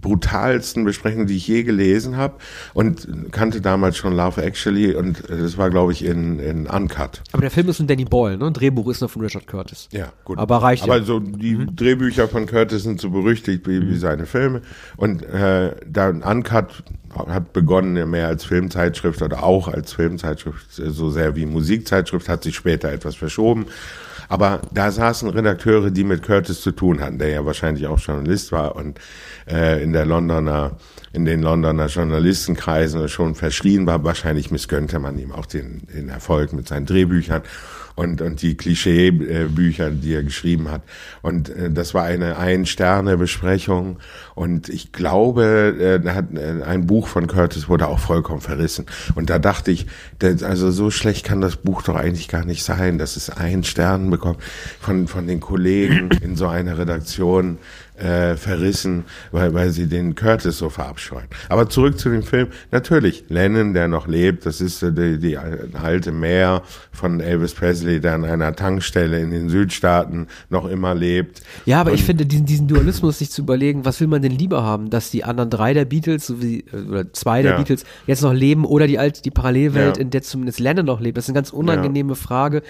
[0.00, 2.34] brutalsten Besprechungen, die ich je gelesen habe
[2.74, 7.22] und kannte damals schon Love Actually und äh, das war glaube ich in, in Uncut.
[7.32, 8.46] Aber der Film ist von Danny Boyle, ne?
[8.46, 9.88] Ein Drehbuch ist noch von Richard Curtis.
[9.92, 10.38] Ja, gut.
[10.38, 11.04] Aber reicht Aber ja.
[11.04, 14.62] so die Drehbücher von Curtis sind so berüchtigt wie, wie seine Filme.
[14.96, 16.82] Und äh, da Uncut
[17.14, 22.54] hat begonnen mehr als Filmzeitschrift oder auch als Filmzeitschrift, so sehr wie Musikzeitschrift, hat sich
[22.54, 23.66] später etwas verschoben.
[24.28, 28.52] Aber da saßen Redakteure, die mit Curtis zu tun hatten, der ja wahrscheinlich auch Journalist
[28.52, 28.98] war und
[29.50, 30.72] äh, in der Londoner,
[31.12, 34.04] in den Londoner Journalistenkreisen schon verschrien war.
[34.04, 37.42] Wahrscheinlich missgönnte man ihm auch den, den Erfolg mit seinen Drehbüchern
[37.98, 40.82] und, und die Klischeebücher, die er geschrieben hat.
[41.20, 43.96] Und äh, das war eine Ein-Sterne-Besprechung.
[44.36, 48.86] Und ich glaube, äh, hat, äh, ein Buch von Curtis wurde auch vollkommen verrissen.
[49.16, 49.86] Und da dachte ich,
[50.20, 53.64] das, also so schlecht kann das Buch doch eigentlich gar nicht sein, dass es einen
[53.64, 54.40] Stern bekommt
[54.80, 57.58] von, von den Kollegen in so einer Redaktion
[57.98, 61.26] äh, verrissen, weil, weil sie den Curtis so verabscheuen.
[61.48, 62.48] Aber zurück zu dem Film.
[62.70, 68.00] Natürlich, Lennon, der noch lebt, das ist äh, die, die alte Meer von Elvis Presley,
[68.00, 71.42] der an einer Tankstelle in den Südstaaten noch immer lebt.
[71.66, 74.32] Ja, aber ich Und- finde, diesen, diesen Dualismus sich zu überlegen, was will man denn
[74.32, 77.56] lieber haben, dass die anderen drei der Beatles, so wie, äh, oder zwei der Ja.
[77.58, 80.02] Beatles, jetzt noch leben oder die alte, die Parallelwelt, Ja.
[80.02, 81.16] in der zumindest Lennon noch lebt.
[81.16, 82.62] Das ist eine ganz unangenehme Frage,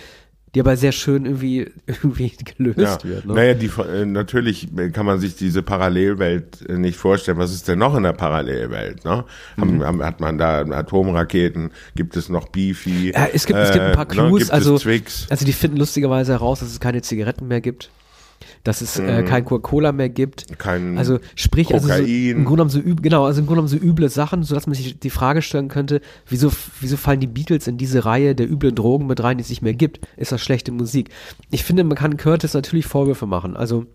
[0.55, 3.27] die aber sehr schön irgendwie, irgendwie gelöst Ja, wird.
[3.27, 3.35] Ne?
[3.35, 7.39] naja, die, äh, natürlich kann man sich diese Parallelwelt äh, nicht vorstellen.
[7.39, 9.05] Was ist denn noch in der Parallelwelt?
[9.05, 9.25] Ne?
[9.57, 9.85] Mhm.
[9.85, 11.71] Haben, hat man da Atomraketen?
[11.95, 13.13] Gibt es noch Beefy?
[13.13, 15.77] Ja, es gibt, es gibt ein paar Äh, ne, Clues, gibt also, also die finden
[15.77, 17.91] lustigerweise heraus, dass es keine Zigaretten mehr gibt,
[18.65, 20.59] dass es äh, kein Coca-Cola mehr gibt.
[20.59, 21.99] Kein Also sprich, also so, Mhm.
[21.99, 22.09] Kokain.
[22.31, 24.75] im Grunde genommen so üb, genau, also im Grunde genommen so üble Sachen, sodass man
[24.75, 28.75] sich die Frage stellen könnte, wieso, wieso fallen die Beatles in diese Reihe der üblen
[28.75, 30.01] Drogen mit rein, die es nicht mehr gibt?
[30.17, 31.11] Ist das schlechte Musik?
[31.51, 33.57] Ich finde, man kann Curtis natürlich Vorwürfe machen.
[33.57, 33.87] Also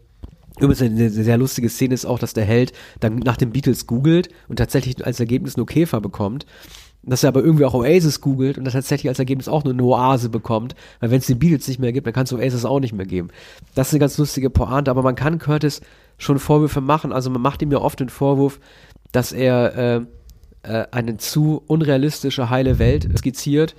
[0.59, 4.29] Übrigens eine sehr lustige Szene ist auch, dass der Held dann nach den Beatles googelt
[4.47, 6.45] und tatsächlich als Ergebnis nur Käfer bekommt.
[7.05, 9.83] Dass er aber irgendwie auch Oasis googelt und dann tatsächlich als Ergebnis auch nur eine
[9.83, 10.73] Oase bekommt.
[10.99, 13.05] Weil wenn es die Beatles nicht mehr gibt, dann kann es Oasis auch nicht mehr
[13.05, 13.29] geben.
[13.75, 15.81] Das ist eine ganz lustige Pointe, aber man kann Curtis
[16.17, 17.11] schon Vorwürfe machen.
[17.11, 18.59] Also man macht ihm ja oft den Vorwurf,
[19.11, 20.01] dass er äh,
[20.63, 23.75] äh, eine zu unrealistische heile Welt skizziert.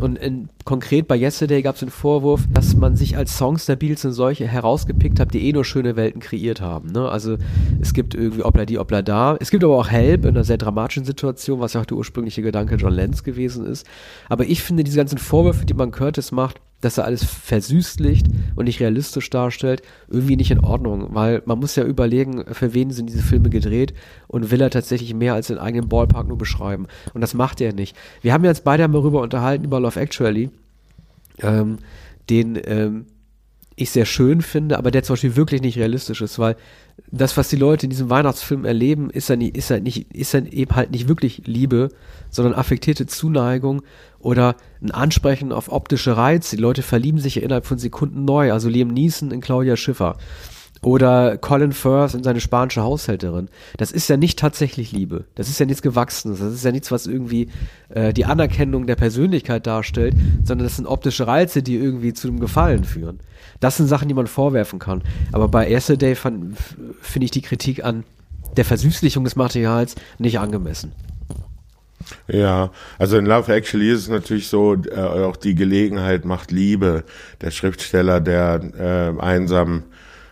[0.00, 3.76] Und in, konkret bei Yesterday gab es den Vorwurf, dass man sich als Songs der
[3.76, 6.90] Beatles und solche herausgepickt hat, die eh nur schöne Welten kreiert haben.
[6.90, 7.08] Ne?
[7.08, 7.36] Also
[7.80, 9.36] es gibt irgendwie Obla die, Obla da.
[9.38, 12.42] Es gibt aber auch Help in einer sehr dramatischen Situation, was ja auch der ursprüngliche
[12.42, 13.86] Gedanke John Lenz gewesen ist.
[14.28, 18.66] Aber ich finde diese ganzen Vorwürfe, die man Curtis macht, dass er alles versüßlicht und
[18.66, 23.08] nicht realistisch darstellt, irgendwie nicht in Ordnung, weil man muss ja überlegen, für wen sind
[23.08, 23.94] diese Filme gedreht
[24.28, 26.86] und will er tatsächlich mehr als den eigenen Ballpark nur beschreiben.
[27.14, 27.96] Und das macht er nicht.
[28.20, 30.50] Wir haben ja jetzt beide darüber unterhalten, über Love Actually,
[31.42, 31.78] ähm,
[32.28, 33.06] den ähm,
[33.76, 36.56] ich sehr schön finde, aber der zum Beispiel wirklich nicht realistisch ist, weil
[37.10, 40.40] das, was die Leute in diesem Weihnachtsfilm erleben, ist nicht, ist ja, nicht, ist ja
[40.40, 41.90] eben halt nicht wirklich Liebe,
[42.30, 43.82] sondern affektierte Zuneigung
[44.26, 46.56] oder ein Ansprechen auf optische Reize.
[46.56, 50.16] Die Leute verlieben sich ja innerhalb von Sekunden neu, also Liam Neeson in Claudia Schiffer
[50.82, 53.48] oder Colin Firth in seine spanische Haushälterin.
[53.76, 55.24] Das ist ja nicht tatsächlich Liebe.
[55.36, 56.40] Das ist ja nichts Gewachsenes.
[56.40, 57.48] Das ist ja nichts, was irgendwie
[57.88, 62.40] äh, die Anerkennung der Persönlichkeit darstellt, sondern das sind optische Reize, die irgendwie zu einem
[62.40, 63.20] Gefallen führen.
[63.60, 65.02] Das sind Sachen, die man vorwerfen kann.
[65.32, 68.04] Aber bei Yesterday finde ich die Kritik an
[68.56, 70.92] der Versüßlichung des Materials nicht angemessen.
[72.28, 77.04] Ja, also in Love Actually ist es natürlich so, äh, auch die Gelegenheit macht Liebe.
[77.40, 79.84] Der Schriftsteller, der äh, einsam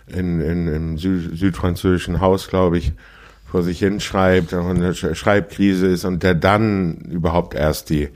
[0.07, 2.93] in, in, im Sü südfranzösischen Haus, glaube ich,
[3.51, 8.09] vor sich hin schreibt, und eine Sch- Schreibkrise ist und der dann überhaupt erst die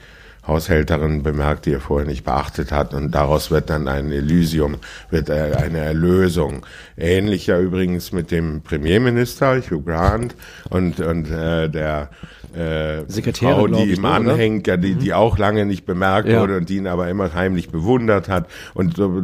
[0.48, 2.94] Haushälterin bemerkt, die er vorher nicht beachtet hat.
[2.94, 4.78] Und daraus wird dann ein Elysium,
[5.10, 6.66] wird äh, eine Erlösung.
[6.96, 10.34] Ähnlich ja übrigens mit dem Premierminister Hugh Grant
[10.70, 12.08] und, und äh, der
[12.54, 16.40] äh, Sekretärin, Frau, die ihm ne, anhängt, ja, die, die auch lange nicht bemerkt Ja.
[16.40, 18.48] wurde und die ihn aber immer heimlich bewundert hat.
[18.74, 19.22] Und so,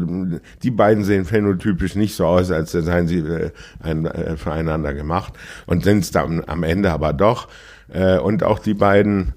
[0.63, 3.51] die beiden sehen phänotypisch nicht so aus, als seien sie äh,
[3.83, 5.33] ein, äh, füreinander gemacht
[5.67, 7.49] und sind es dann am Ende aber doch.
[7.93, 9.33] Äh, und auch die beiden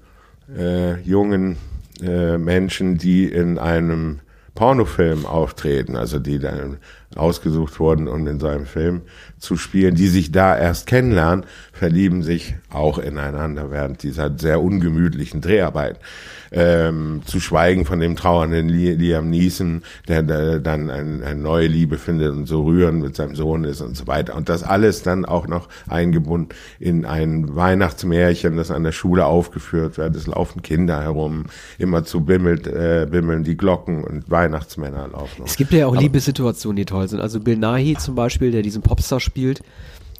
[0.56, 1.56] äh, jungen
[2.02, 4.20] äh, Menschen, die in einem
[4.54, 6.78] Pornofilm auftreten, also die dann
[7.16, 9.02] ausgesucht wurden, um in so einem Film
[9.38, 15.40] zu spielen, die sich da erst kennenlernen, verlieben sich auch ineinander während dieser sehr ungemütlichen
[15.40, 15.98] Dreharbeiten.
[16.50, 21.66] Ähm, zu schweigen von dem trauernden Li- Liam Neeson, der, der dann ein, eine neue
[21.66, 24.34] Liebe findet und so rührend mit seinem Sohn ist und so weiter.
[24.34, 29.98] Und das alles dann auch noch eingebunden in ein Weihnachtsmärchen, das an der Schule aufgeführt
[29.98, 30.16] wird.
[30.16, 31.44] Es laufen Kinder herum,
[31.78, 35.42] immer zu bimmelt, äh, bimmeln die Glocken und Weihnachtsmänner laufen.
[35.44, 37.20] Es gibt ja auch Liebessituationen, die toll sind.
[37.20, 39.62] Also Bill Nighy zum Beispiel, der diesen Popstar spielt,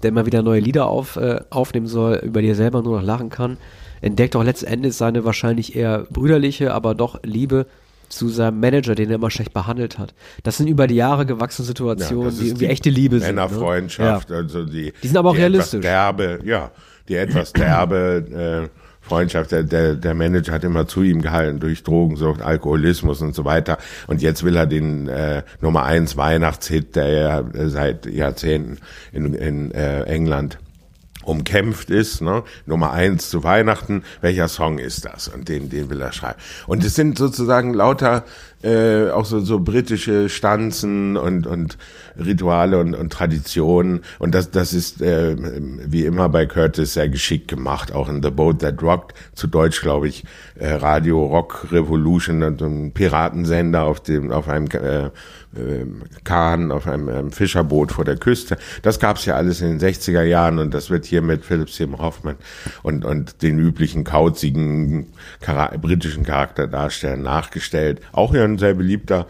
[0.02, 3.04] der immer wieder neue Lieder auf, äh, aufnehmen soll, über die er selber nur noch
[3.06, 3.56] lachen kann,
[4.00, 7.66] entdeckt auch letzten Endes seine wahrscheinlich eher brüderliche, aber doch Liebe
[8.08, 10.14] zu seinem Manager, den er immer schlecht behandelt hat.
[10.42, 13.34] Das sind über die Jahre gewachsene Situationen, das die irgendwie die echte Liebe sind.
[13.34, 14.36] Männerfreundschaft, Ne?
[14.36, 14.92] also die.
[15.02, 15.80] Die sind aber auch die realistisch.
[15.80, 16.70] Etwas derbe, ja,
[17.08, 19.52] die etwas derbe äh, Freundschaft.
[19.52, 23.78] Der, der, der Manager hat immer zu ihm gehalten durch Drogensucht, Alkoholismus und so weiter.
[24.06, 28.78] Und jetzt will er den äh, Nummer eins Weihnachtshit, der ja äh, seit Jahrzehnten
[29.12, 30.58] in, in äh, England
[31.28, 32.42] umkämpft ist, ne?
[32.64, 35.28] Nummer eins zu Weihnachten, welcher Song ist das?
[35.28, 36.38] Und den, den will er schreiben.
[36.66, 38.24] Und es sind sozusagen lauter
[38.62, 41.78] äh, auch so, so britische Stanzen und, und
[42.18, 44.00] Rituale und, und Traditionen.
[44.18, 48.30] Und das, das ist äh, wie immer bei Curtis sehr geschickt gemacht, auch in The
[48.30, 50.24] Boat That Rocked, zu Deutsch glaube ich,
[50.56, 55.10] äh, Radio Rock Revolution, und ein Piratensender auf dem, auf einem äh,
[55.56, 55.86] äh,
[56.24, 58.58] Kahn, auf einem, einem Fischerboot vor der Küste.
[58.82, 62.00] Das gab's ja alles in den 60er Jahren und das wird hier mit Philip Seymour
[62.00, 62.36] Hoffman
[62.82, 65.12] und, und den üblichen kauzigen
[65.44, 68.00] Chara britischen Charakterdarstellern nachgestellt.
[68.12, 69.26] Auch ja ein sehr beliebter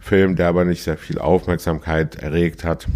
[0.00, 2.86] Film, der aber nicht sehr viel Aufmerksamkeit erregt hat.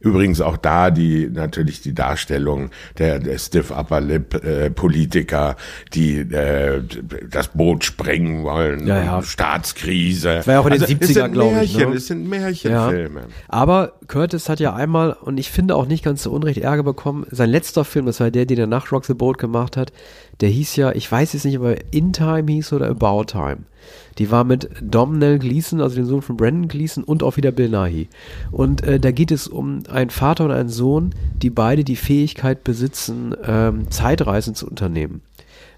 [0.00, 5.56] Übrigens auch da die natürlich die Darstellung der, der Stiff Upper Lip äh, Politiker,
[5.94, 6.82] die äh,
[7.28, 9.22] das Boot sprengen wollen, Ja, ja.
[9.22, 10.42] Staatskrise.
[10.46, 11.84] war ja auch in den Also, 70ern, es sind glaub ich, ne?
[11.94, 13.22] Es sind Märchenfilme.
[13.48, 17.26] Aber Curtis hat ja einmal, und ich finde auch nicht ganz zu Unrecht Ärger bekommen,
[17.30, 19.92] sein letzter Film, das war der, den er nach Rock the Boat gemacht hat,
[20.40, 23.58] der hieß ja, ich weiß jetzt nicht, ob er In Time hieß oder About Time.
[24.18, 27.68] Die war mit Domhnall Gleeson, also dem Sohn von Brandon Gleeson und auch wieder Bill
[27.68, 28.08] Nighy.
[28.50, 32.64] Und äh, da geht es um einen Vater und einen Sohn, die beide die Fähigkeit
[32.64, 35.22] besitzen, ähm, Zeitreisen zu unternehmen.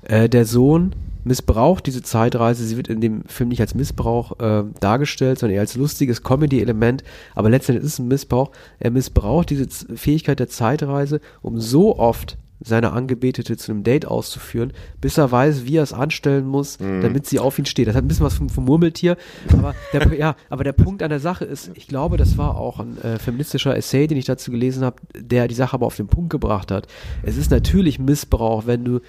[0.03, 0.94] Äh, der Sohn
[1.25, 2.64] missbraucht diese Zeitreise.
[2.64, 7.05] Sie wird in dem Film nicht als Missbrauch äh, dargestellt, sondern eher als lustiges Comedy-Element.
[7.35, 8.51] Aber letztendlich ist es ein Missbrauch.
[8.81, 14.07] Er missbraucht diese Z Fähigkeit der Zeitreise, um so oft seine Angebetete zu einem Date
[14.07, 17.88] auszuführen, bis er weiß, wie er es anstellen muss, damit sie auf ihn steht.
[17.88, 19.16] Das hat ein bisschen was vom, vom Murmeltier,
[19.53, 22.81] aber der, ja, aber der Punkt an der Sache ist, ich glaube, das war auch
[22.81, 26.07] ein äh, feministischer Essay, den ich dazu gelesen habe, der die Sache aber auf den
[26.07, 26.87] Punkt gebracht hat.
[27.22, 29.01] Es ist natürlich Missbrauch, wenn du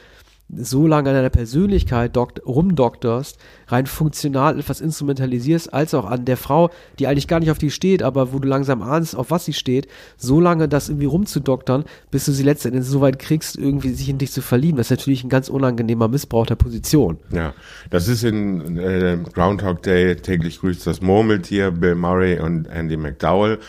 [0.57, 3.37] so lange an deiner Persönlichkeit dokt, rumdokterst,
[3.67, 7.71] rein funktional etwas instrumentalisierst, als auch an der Frau, die eigentlich gar nicht auf die
[7.71, 9.87] steht, aber wo du langsam ahnst, auf was sie steht,
[10.17, 14.17] so lange das irgendwie rumzudoktern, bis du sie letztendlich so weit kriegst, irgendwie sich in
[14.17, 14.77] dich zu verlieben.
[14.77, 17.17] Das ist natürlich ein ganz unangenehmer Missbrauch der Position.
[17.31, 17.53] Ja,
[17.89, 23.59] das ist in äh, Groundhog Day täglich grüßt das Murmeltier, Bill Murray und Andy McDowell.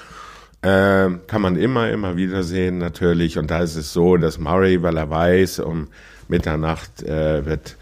[0.65, 3.37] Äh, kann man immer, immer wieder sehen natürlich.
[3.37, 5.89] Und da ist es so, dass Murray, weil er weiß, um
[6.29, 7.77] Mitternacht äh, wird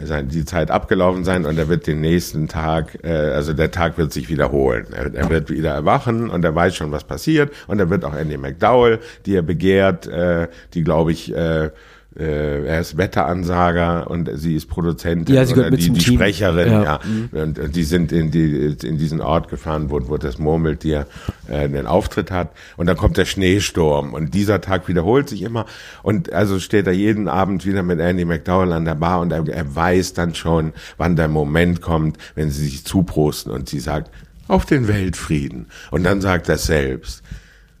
[0.00, 3.98] sein, die Zeit abgelaufen sein und er wird den nächsten Tag, äh, also der Tag
[3.98, 4.86] wird sich wiederholen.
[4.92, 7.52] Er, er wird wieder erwachen und er weiß schon, was passiert.
[7.66, 11.70] Und er wird auch Andy McDowell, die er begehrt, äh, die glaube ich, äh,
[12.14, 16.16] er ist Wetteransager und sie ist Produzentin Ja, sie oder die, die Team.
[16.16, 16.82] Sprecherin, Ja.
[16.82, 17.00] ja.
[17.42, 21.06] Und, und die sind in, die, in diesen Ort gefahren, wo, wo das Murmeltier
[21.48, 22.50] äh, den Auftritt hat.
[22.76, 24.12] Und dann kommt der Schneesturm.
[24.14, 25.66] Und dieser Tag wiederholt sich immer.
[26.02, 29.46] Und also steht er jeden Abend wieder mit Andy McDowell an der Bar und er,
[29.48, 34.10] er weiß dann schon, wann der Moment kommt, wenn sie sich zuprosten und sie sagt,
[34.48, 35.66] auf den Weltfrieden.
[35.90, 37.22] Und dann sagt er selbst,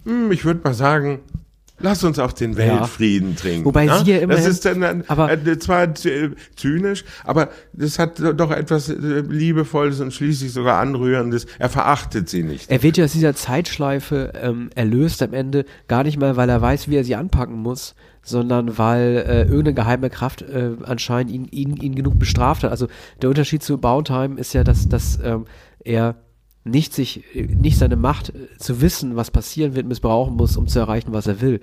[0.04, 1.20] hm, ich würde mal sagen,
[1.82, 3.64] Lass uns auf den Weltfrieden trinken.
[3.64, 4.00] Wobei ne?
[4.04, 8.20] sie ja immerhin- Das ist dann, dann aber- äh, zwar äh, zynisch, aber das hat
[8.20, 11.46] doch etwas äh, Liebevolles und schließlich sogar Anrührendes.
[11.58, 12.70] Er verachtet sie nicht.
[12.70, 16.60] Er wird ja aus dieser Zeitschleife ähm, erlöst am Ende, gar nicht mal, weil er
[16.62, 21.46] weiß, wie er sie anpacken muss, sondern weil äh, irgendeine geheime Kraft äh, anscheinend ihn,
[21.46, 22.70] ihn, ihn genug bestraft hat.
[22.70, 22.86] Also
[23.20, 25.46] der Unterschied zu Bautime ist ja, dass, dass ähm,
[25.84, 26.14] er
[26.64, 30.78] nicht sich, nicht seine Macht äh, zu wissen, was passieren wird, missbrauchen muss, um zu
[30.78, 31.60] erreichen, was er will.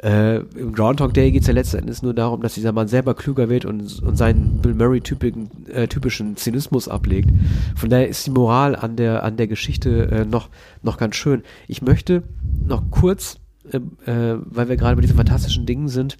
[0.00, 3.14] Äh, Im Groundhog Day geht es ja letzten Endes nur darum, dass dieser Mann selber
[3.14, 7.30] klüger wird und, und seinen Bill Murray typischen, äh, typischen Zynismus ablegt.
[7.74, 10.48] Von daher ist die Moral an der, an der Geschichte äh, noch,
[10.82, 11.42] noch ganz schön.
[11.66, 12.22] Ich möchte
[12.64, 13.38] noch kurz,
[13.72, 13.78] äh,
[14.08, 16.18] äh, weil wir gerade bei diesen fantastischen Dingen sind,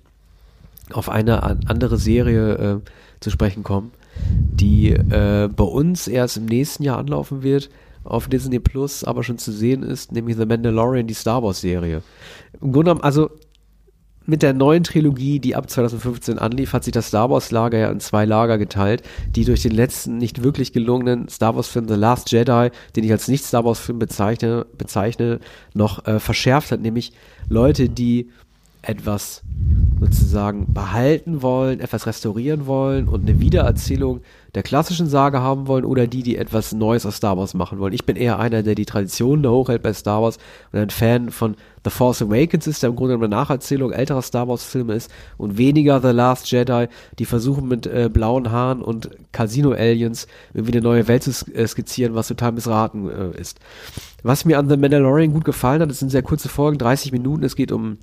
[0.93, 2.83] auf eine an- andere Serie
[3.21, 3.91] zu sprechen kommen,
[4.29, 7.71] die bei uns erst im nächsten Jahr anlaufen wird,
[8.07, 12.03] auf Disney Plus aber schon zu sehen ist, nämlich The Mandalorian, die Star Wars Serie.
[12.61, 13.31] Im Grunde genommen, also
[14.27, 17.91] mit der neuen Trilogie, die ab 2015 anlief, hat sich das Star Wars Lager ja
[17.91, 21.95] in zwei Lager geteilt, die durch den letzten nicht wirklich gelungenen Star Wars Film The
[21.95, 25.39] Last Jedi, den ich als nicht Star Wars Film bezeichne, bezeichne
[25.75, 27.13] noch äh, verschärft hat, nämlich
[27.49, 28.31] Leute, die
[28.83, 29.43] etwas
[30.01, 34.21] sozusagen behalten wollen, etwas restaurieren wollen und eine Wiedererzählung
[34.57, 37.93] der klassischen Sage haben wollen oder die, die etwas Neues aus Star Wars machen wollen.
[37.93, 40.39] Ich bin eher einer, der die Tradition da hochhält bei Star Wars
[40.73, 44.49] und ein Fan von The Force Awakens ist, der im Grunde eine Nacherzählung älterer Star
[44.49, 46.87] Wars Filme ist und weniger The Last Jedi,
[47.19, 52.15] die versuchen mit äh, blauen Haaren und Casino-Aliens irgendwie eine neue Welt zu äh, skizzieren,
[52.15, 53.61] was total missraten äh, ist.
[54.23, 57.45] Was mir an The Mandalorian gut gefallen hat, das sind sehr kurze Folgen, 30 Minuten,
[57.45, 57.99] es geht um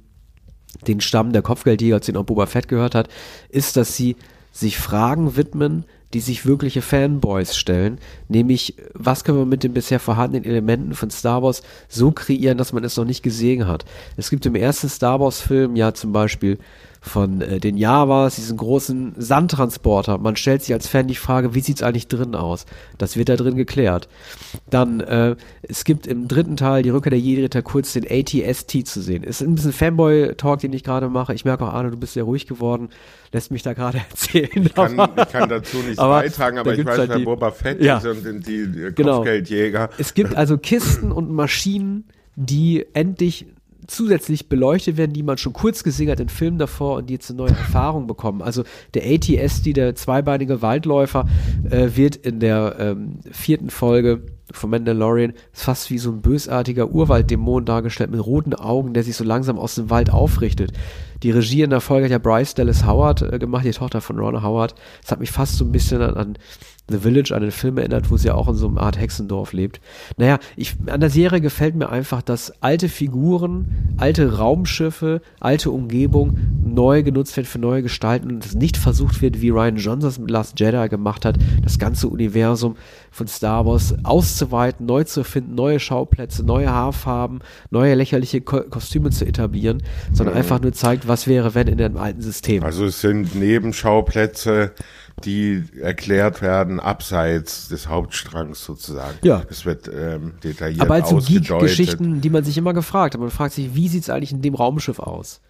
[0.87, 3.09] den Stamm der Kopfgeldjäger, denen auch Boba Fett gehört hat,
[3.49, 4.17] ist, dass sie
[4.51, 7.97] sich Fragen widmen, die sich wirkliche Fanboys stellen,
[8.27, 12.73] nämlich was können wir mit den bisher vorhandenen Elementen von Star Wars so kreieren, dass
[12.73, 13.85] man es noch nicht gesehen hat.
[14.17, 16.57] Es gibt im ersten Star Wars Film ja zum Beispiel
[17.05, 20.17] von äh, den Javas, diesen großen Sandtransporter.
[20.17, 22.65] Man stellt sich als Fan die Frage, wie sieht's eigentlich drin aus?
[22.97, 24.07] Das wird da drin geklärt.
[24.69, 29.01] Dann, äh, es gibt im dritten Teil die Rückkehr der Jedi-Ritter kurz den ATST zu
[29.01, 29.23] sehen.
[29.23, 31.33] Ist ein bisschen Fanboy-Talk, den ich gerade mache.
[31.33, 32.87] Ich merke auch, Arne, du bist sehr ruhig geworden.
[33.33, 34.49] Lässt mich da gerade erzählen.
[34.65, 37.51] Ich kann, ich kann dazu nichts Aber beitragen, aber ich weiß, halt wer die- Boba
[37.51, 37.97] Fett Ja.
[37.97, 39.17] ist und die, die Genau.
[39.17, 39.89] Kopfgeldjäger.
[39.97, 42.05] Es gibt also Kisten und Maschinen,
[42.37, 43.45] die endlich
[43.87, 47.29] zusätzlich beleuchtet werden, die man schon kurz gesehen hat in Filmen davor und die jetzt
[47.29, 48.41] eine neue Erfahrung bekommen.
[48.41, 51.27] Also der ATSD, der zweibeinige Waldläufer,
[51.69, 57.65] äh, wird in der ähm, vierten Folge von Mandalorian fast wie so ein bösartiger Urwalddämon
[57.65, 60.73] dargestellt mit roten Augen, der sich so langsam aus dem Wald aufrichtet.
[61.23, 64.19] Die Regie in der Folge hat ja Bryce Dallas Howard äh, gemacht, die Tochter von
[64.19, 64.75] Ron Howard.
[65.01, 66.37] Das hat mich fast so ein bisschen an, an
[66.89, 69.53] The Village, an den Film erinnert, wo sie ja auch in so einer Art Hexendorf
[69.53, 69.79] lebt.
[70.17, 76.37] Naja, ich, an der Serie gefällt mir einfach, dass alte Figuren, alte Raumschiffe, alte Umgebung
[76.65, 80.19] neu genutzt werden für neue Gestalten und es nicht versucht wird, wie Ryan Johnson es
[80.19, 82.75] mit Last Jedi gemacht hat, das ganze Universum
[83.11, 89.11] von Star Wars auszuweiten, neu zu erfinden, neue Schauplätze, neue Haarfarben, neue lächerliche Ko Kostüme
[89.11, 92.63] zu etablieren, sondern einfach nur zeigt, was wäre, wenn in dem alten System.
[92.63, 94.73] Also es sind Nebenschauplätze,
[95.23, 99.17] die erklärt werden abseits des Hauptstrangs sozusagen.
[99.23, 99.43] Ja.
[99.49, 101.17] Es wird ähm, detailliert Aber als so.
[101.17, 103.21] Geek-Geschichten, die man sich immer gefragt hat.
[103.21, 105.41] Man fragt sich, wie sieht's eigentlich in dem Raumschiff aus?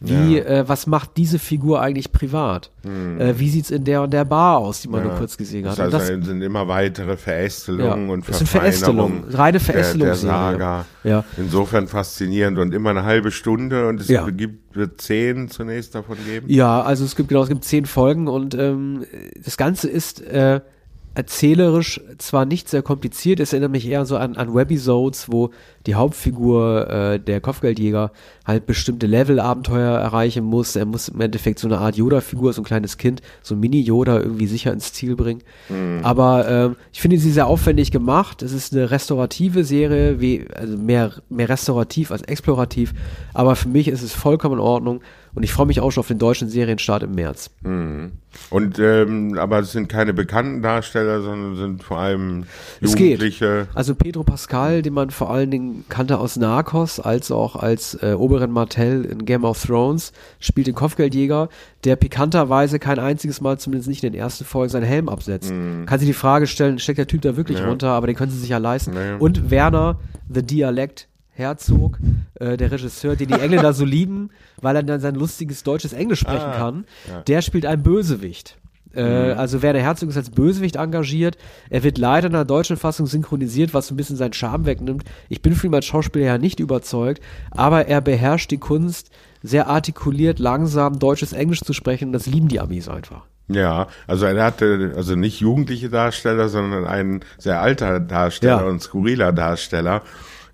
[0.00, 2.70] Wie, äh, was macht diese Figur eigentlich privat?
[2.84, 5.76] Äh, wie sieht's in der und der Bar aus, die man nur kurz gesehen hat?
[5.78, 9.58] Das Und das, also sind immer weitere Verästelungen Ja, und es sind Verfeinerungen Verästelungen, reine
[9.58, 10.30] der, der Verästelungsserie.
[10.32, 10.84] Saga.
[11.02, 11.24] Ja.
[11.36, 14.28] Insofern faszinierend und immer eine halbe Stunde und es Ja.
[14.30, 16.46] gibt, wird zehn zunächst davon geben.
[16.48, 19.04] ja, also es gibt genau, es gibt zehn Folgen und ähm,
[19.44, 20.60] das Ganze ist äh,
[21.18, 25.50] erzählerisch zwar nicht sehr kompliziert, es erinnert mich eher so an, an Webisodes, wo
[25.84, 28.12] die Hauptfigur, äh, der Kopfgeldjäger,
[28.46, 30.76] halt bestimmte Level-Abenteuer erreichen muss.
[30.76, 34.20] Er muss im Endeffekt so eine Art Yoda-Figur, so ein kleines Kind, so ein Mini-Yoda
[34.20, 35.42] irgendwie sicher ins Ziel bringen.
[36.04, 38.40] Aber ähm, ich finde sie sehr aufwendig gemacht.
[38.42, 42.94] Es ist eine restaurative Serie, wie, also mehr, mehr restaurativ als explorativ.
[43.34, 45.00] Aber für mich ist es vollkommen in Ordnung.
[45.38, 47.48] Und ich freue mich auch schon auf den deutschen Serienstart im März.
[47.62, 52.42] Und ähm, aber es sind keine bekannten Darsteller, sondern sind vor allem
[52.80, 53.20] Es geht.
[53.20, 53.68] Jugendliche.
[53.72, 58.14] Also Pedro Pascal, den man vor allen Dingen kannte aus Narcos, als auch als äh,
[58.14, 61.50] Oberon Martell in Game of Thrones, spielt den Kopfgeldjäger,
[61.84, 65.50] der pikanterweise kein einziges Mal, zumindest nicht in den ersten Folgen, seinen Helm absetzt.
[65.86, 67.62] Kann sich die Frage stellen, steckt der Typ da wirklich Mhm.
[67.62, 67.68] Ja.
[67.70, 68.94] runter, aber den können sie sich ja leisten.
[68.94, 69.18] Ja.
[69.18, 71.06] Und Werner, The Dialect,
[71.38, 71.98] Herzog,
[72.34, 76.20] äh, der Regisseur, den die Engländer so lieben, weil er dann sein lustiges deutsches Englisch
[76.20, 77.20] sprechen Ah, kann, ja.
[77.22, 78.56] der spielt einen Bösewicht.
[78.94, 81.36] Äh, Also Werner Herzog ist als Bösewicht engagiert.
[81.70, 85.04] Er wird leider in der deutschen Fassung synchronisiert, was ein bisschen seinen Charme wegnimmt.
[85.28, 89.10] Ich bin von ihm als Schauspieler ja nicht überzeugt, aber er beherrscht die Kunst,
[89.42, 92.12] sehr artikuliert, langsam deutsches Englisch zu sprechen.
[92.12, 93.22] Das lieben die Amis einfach.
[93.50, 98.66] Ja, also er hatte also nicht jugendliche Darsteller, sondern ein sehr alter Darsteller Ja.
[98.68, 100.02] und skurriler Darsteller.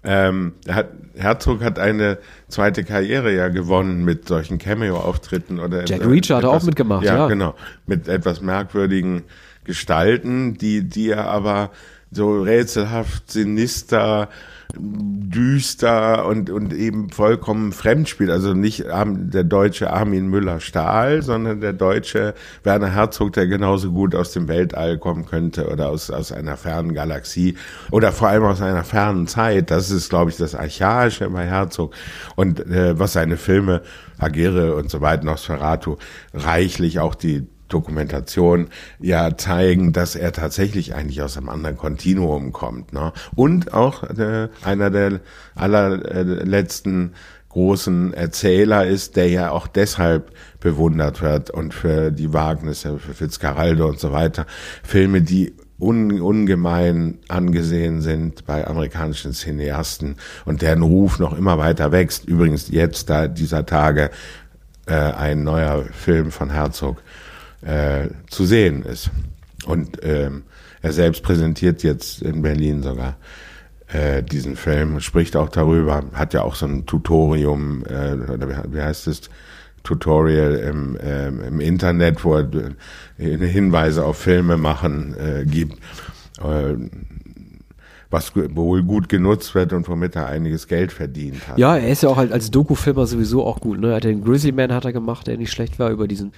[0.05, 6.07] Ähm, er hat, Herzog hat eine zweite Karriere ja gewonnen mit solchen Cameo-Auftritten oder Jack
[6.07, 7.27] Reacher hat auch etwas- mitgemacht, ja, ja.
[7.27, 7.55] genau,
[7.87, 9.23] mit etwas merkwürdigen
[9.65, 11.71] Gestalten, die die er aber
[12.11, 14.29] so rätselhaft, sinister,
[14.77, 18.31] düster und, und eben vollkommen fremd spielt.
[18.31, 24.33] Also nicht der deutsche Armin Müller-Stahl, sondern der deutsche Werner Herzog, der genauso gut aus
[24.33, 27.57] dem Weltall kommen könnte oder aus, aus einer fernen Galaxie
[27.91, 29.71] oder vor allem aus einer fernen Zeit.
[29.71, 31.95] Das ist, glaube ich, das Archaische bei Herzog.
[32.37, 33.83] Und äh, was seine Filme,
[34.19, 35.97] Agere und so weiter, Nosferatu,
[36.33, 38.69] reichlich auch die Dokumentation
[39.01, 42.93] ja zeigen, dass er tatsächlich eigentlich aus einem anderen Kontinuum kommt.
[42.93, 43.13] Ne?
[43.35, 45.21] Und auch äh, einer der
[45.55, 47.15] allerletzten
[47.49, 53.87] großen Erzähler ist, der ja auch deshalb bewundert wird und für die Wagnisse, für Fitzcarraldo
[53.89, 54.47] und so weiter.
[54.83, 61.93] Filme, die un, ungemein angesehen sind bei amerikanischen Cineasten und deren Ruf noch immer weiter
[61.93, 62.25] wächst.
[62.25, 64.11] Übrigens jetzt da dieser Tage
[64.87, 67.03] äh, ein neuer Film von Herzog
[67.65, 69.11] äh, zu sehen ist.
[69.67, 70.45] Und ähm,
[70.83, 73.17] er selbst präsentiert jetzt in Berlin sogar
[73.89, 78.81] äh, diesen Film, spricht auch darüber, hat ja auch so ein Tutorium, äh, oder wie,
[78.81, 79.31] heißt es,
[79.83, 82.49] Tutorial im, ähm, im Internet, wo er
[83.19, 85.79] äh, Hinweise auf Filme machen äh, gibt,
[86.43, 86.75] äh,
[88.11, 91.59] was wohl gut genutzt wird und womit er einiges Geld verdient hat.
[91.59, 93.79] Ja, er ist ja auch halt als Doku-Filmer sowieso auch gut.
[93.79, 93.99] Ne?
[94.01, 96.33] Den Grizzly Man hat er gemacht, der nicht schlecht war über diesen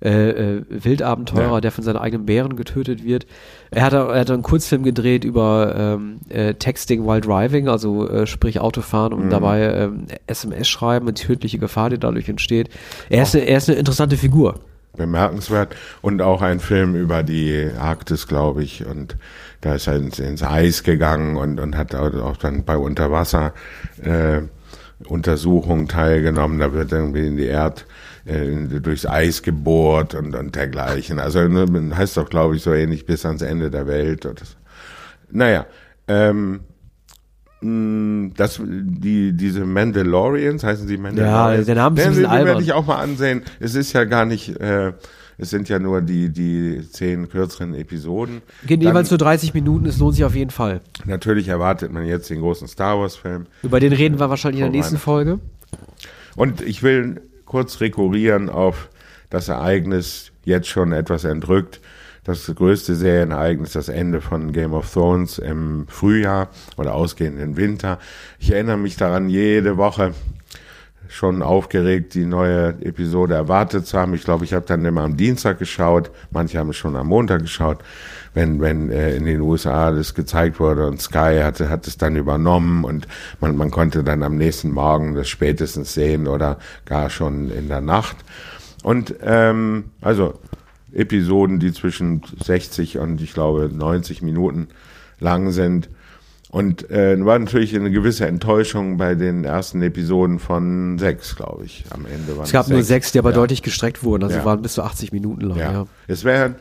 [0.00, 1.60] äh, äh, Wildabenteurer, Ja.
[1.60, 3.26] der von seinen eigenen Bären getötet wird.
[3.70, 8.26] Er hat, er hat einen Kurzfilm gedreht über ähm, äh, Texting while driving, also äh,
[8.26, 12.68] sprich Autofahren und dabei ähm, SMS schreiben und die tödliche Gefahr, die dadurch entsteht.
[13.10, 14.60] Er ist, eine, er ist eine interessante Figur.
[14.96, 19.16] bemerkenswert und auch ein Film über die Arktis, glaube ich, und
[19.60, 23.52] da ist er ins, ins Eis gegangen und, und hat auch auch dann bei Unterwasser
[24.02, 24.42] äh,
[25.06, 26.58] Untersuchungen teilgenommen.
[26.58, 27.86] Da wird irgendwie in die Erd
[28.28, 31.18] äh, durchs Eis gebohrt und, und dergleichen.
[31.18, 34.26] Also ne, heißt doch, glaube ich, so ähnlich bis ans Ende der Welt.
[34.26, 34.56] Und das,
[35.30, 35.66] naja,
[36.06, 36.60] ähm,
[37.60, 41.66] das, die, diese Mandalorians, heißen sie Mandalorians?
[41.66, 43.42] der Name ist ein Ja, bisschen die, die werde ich auch mal ansehen.
[43.58, 44.92] Es ist ja gar nicht, äh,
[45.38, 48.42] es sind ja nur die, die zehn kürzeren Episoden.
[48.66, 50.82] Gehen Dann- jeweils nur 30 Minuten, es lohnt sich auf jeden Fall.
[51.04, 53.46] Natürlich erwartet man jetzt den großen Star Wars Film.
[53.64, 54.98] Über den reden wir wahrscheinlich in der nächsten.
[54.98, 55.40] Folge.
[56.36, 58.90] Und ich will kurz rekurrieren auf
[59.30, 61.80] das Ereignis, jetzt schon etwas entrückt.
[62.24, 67.98] Das größte Serienereignis, das Ende von Game of Thrones im Frühjahr oder ausgehend im Winter.
[68.38, 70.12] Ich erinnere mich daran, jede Woche
[71.08, 74.12] schon aufgeregt, die neue Episode erwartet zu haben.
[74.12, 76.10] Ich glaube, ich habe dann immer am Dienstag geschaut.
[76.30, 77.78] Manche haben es schon am Montag geschaut,
[78.38, 82.14] wenn, wenn äh, in den USA das gezeigt wurde und Sky hatte, hat es dann
[82.14, 83.08] übernommen und
[83.40, 87.80] man, man konnte dann am nächsten Morgen das spätestens sehen oder gar schon in der
[87.80, 88.16] Nacht.
[88.84, 90.34] Und ähm, also
[90.92, 94.68] Episoden, die zwischen 60 und ich glaube 90 Minuten
[95.18, 95.88] lang sind.
[96.50, 101.84] Und äh, war natürlich eine gewisse Enttäuschung bei den ersten Episoden von sechs, glaube ich.
[101.90, 103.34] Am Ende waren Es gab nur sechs, die aber Ja.
[103.36, 104.44] deutlich gestreckt wurden, also Ja.
[104.44, 105.58] waren bis zu 80 Minuten lang.
[105.58, 105.72] Ja.
[105.72, 105.86] Ja.
[106.06, 106.54] Es wäre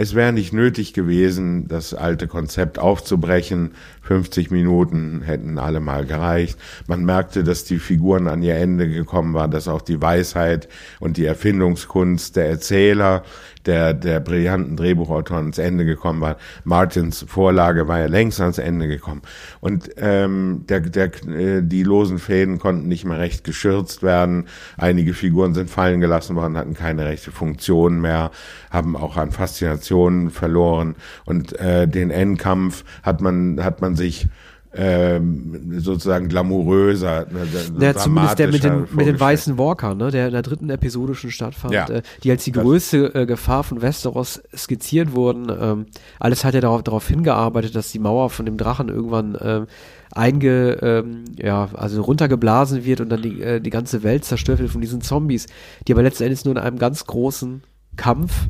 [0.00, 3.72] es wäre nicht nötig gewesen, das alte Konzept aufzubrechen.
[4.02, 6.56] 50 Minuten hätten alle mal gereicht.
[6.86, 10.68] Man merkte, dass die Figuren an ihr Ende gekommen waren, dass auch die Weisheit
[11.00, 13.24] und die Erfindungskunst der Erzähler,
[13.68, 16.36] der, der brillanten Drehbuchautoren ans Ende gekommen war.
[16.64, 19.22] Martins Vorlage war ja längst ans Ende gekommen.
[19.60, 24.46] Und ähm, der, der, äh, die losen Fäden konnten nicht mehr recht geschürzt werden.
[24.78, 28.30] Einige Figuren sind fallen gelassen worden, hatten keine rechte Funktion mehr,
[28.70, 30.96] haben auch an Faszination verloren.
[31.26, 34.28] Und äh, den Endkampf hat man, hat man sich
[34.74, 40.26] ähm, sozusagen glamouröser, ne, Ja, zumindest der mit den, mit den weißen Walker, ne, der
[40.26, 41.88] in der dritten Episode schon stattfand, Ja.
[41.88, 45.50] äh, die als die größte äh, Gefahr von Westeros skizziert wurden.
[45.60, 45.86] Ähm,
[46.20, 49.66] alles hat ja darauf, darauf hingearbeitet, dass die Mauer von dem Drachen irgendwann ähm,
[50.12, 54.70] einge, ähm, ja, also runtergeblasen wird und dann die, äh, die ganze Welt zerstört wird
[54.70, 55.46] von diesen Zombies,
[55.86, 57.62] die aber letzten Endes nur in einem ganz großen
[57.96, 58.48] Kampf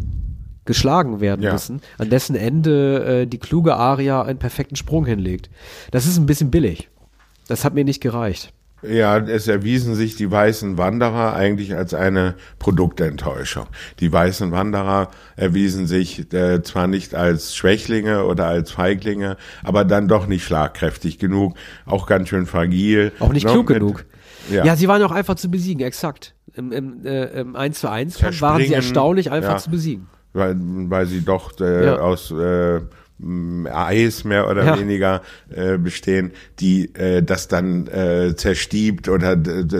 [0.68, 1.52] geschlagen werden Ja.
[1.54, 5.50] müssen, an dessen Ende äh, die kluge Aria einen perfekten Sprung hinlegt.
[5.90, 6.88] Das ist ein bisschen billig.
[7.48, 8.52] Das hat mir nicht gereicht.
[8.82, 13.66] Ja, es erwiesen sich die weißen Wanderer eigentlich als eine Produktenttäuschung.
[13.98, 20.06] Die weißen Wanderer erwiesen sich äh, zwar nicht als Schwächlinge oder als Feiglinge, aber dann
[20.06, 21.56] doch nicht schlagkräftig genug,
[21.86, 23.10] auch ganz schön fragil.
[23.18, 24.04] Auch nicht Noch klug mit- genug.
[24.48, 24.64] Ja.
[24.64, 24.76] Ja.
[24.76, 26.34] sie waren auch einfach zu besiegen, exakt.
[26.54, 29.58] Im, im, äh, im 1 zu 1 Kampf waren sie erstaunlich einfach ja.
[29.58, 30.06] zu besiegen.
[30.38, 31.98] Weil, weil sie doch äh, Ja.
[31.98, 32.80] aus äh,
[33.72, 34.78] Eis mehr oder Ja.
[34.78, 36.30] weniger äh, bestehen,
[36.60, 39.36] die äh, das dann äh, zerstiebt oder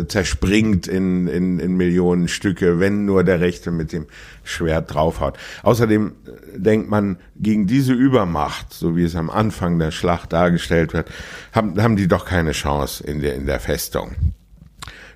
[0.09, 4.07] zerspringt in, in, in Millionen Stücke, wenn nur der Rechte mit dem
[4.43, 5.39] Schwert draufhaut.
[5.63, 10.93] Außerdem äh, denkt man, gegen diese Übermacht, so wie es am Anfang der Schlacht dargestellt
[10.93, 11.09] wird,
[11.53, 14.17] haben, haben die doch keine Chance in der, in der Festung.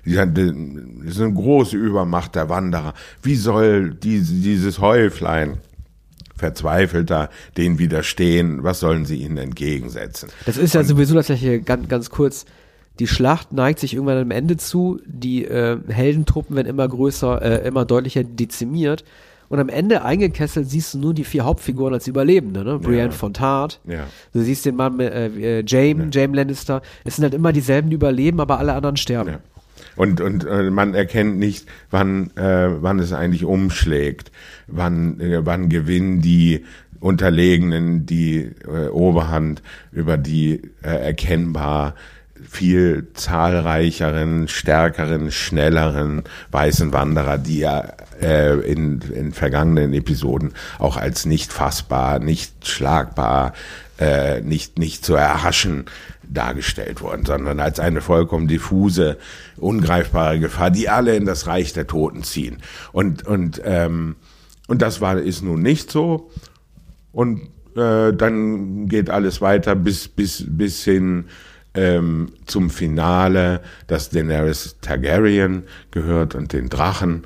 [0.05, 2.93] Die ist eine große Übermacht der Wanderer.
[3.21, 5.57] Wie soll diese, dieses Häuflein
[6.35, 8.63] verzweifelter denen widerstehen?
[8.63, 10.29] Was sollen sie ihnen entgegensetzen?
[10.45, 12.45] Das ist ja sowieso das gleiche, ganz, ganz kurz.
[12.99, 17.67] Die Schlacht neigt sich irgendwann am Ende zu, die äh, Heldentruppen werden immer größer, äh,
[17.67, 19.03] immer deutlicher dezimiert.
[19.49, 22.79] Und am Ende eingekesselt siehst du nur die vier Hauptfiguren als Überlebende, ne?
[22.79, 23.79] Brienne von Tart.
[23.85, 24.05] Ja.
[24.31, 26.81] Du siehst den Mann mit äh, äh, Jaime, Jaime Lannister.
[27.03, 29.29] Es sind halt immer dieselben, die überleben, aber alle anderen sterben.
[29.29, 29.39] Ja.
[29.95, 34.31] Und, und äh, man erkennt nicht, wann, äh, wann es eigentlich umschlägt,
[34.67, 36.65] wann, äh, wann gewinnen die
[36.99, 39.61] Unterlegenen die äh, Oberhand
[39.91, 41.95] über die äh, erkennbar
[42.49, 51.25] viel zahlreicheren, stärkeren, schnelleren weißen Wanderer, die ja äh, in, in vergangenen Episoden auch als
[51.25, 53.53] nicht fassbar, nicht schlagbar,
[53.99, 55.85] äh, nicht, nicht zu erhaschen
[56.29, 59.17] dargestellt wurden, sondern als eine vollkommen diffuse,
[59.57, 62.57] ungreifbare Gefahr, die alle in das Reich der Toten ziehen.
[62.91, 64.15] Und, und, ähm,
[64.67, 66.31] und das war, ist nun nicht so.
[67.11, 67.41] Und
[67.75, 71.25] äh, dann geht alles weiter bis, bis, bis hin
[71.75, 77.23] ähm, zum Finale, dass Daenerys Targaryen gehört und den Drachen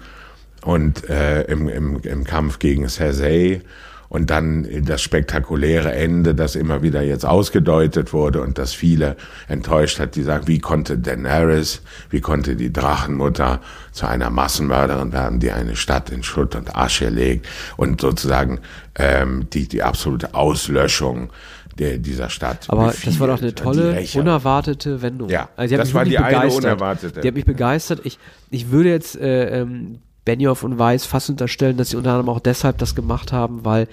[0.63, 3.61] und äh, im, im, im Kampf gegen Cersei
[4.09, 9.99] und dann das spektakuläre Ende, das immer wieder jetzt ausgedeutet wurde und das viele enttäuscht
[9.99, 15.51] hat, die sagen, wie konnte Daenerys, wie konnte die Drachenmutter zu einer Massenmörderin werden, die
[15.51, 18.59] eine Stadt in Schutt und Asche legt und sozusagen
[18.95, 21.29] ähm, die, die absolute Auslöschung
[21.77, 22.65] der, dieser Stadt.
[22.69, 25.29] Aber das war doch eine tolle, unerwartete Wendung.
[25.29, 26.63] Ja, also das war die eine begeistert.
[26.63, 27.21] unerwartete.
[27.21, 28.01] Die hat mich begeistert.
[28.03, 28.17] Ich,
[28.49, 32.41] ich würde jetzt äh, ähm, Benioff und Weiss fast unterstellen, dass sie unter anderem auch
[32.41, 33.87] deshalb das gemacht haben, weil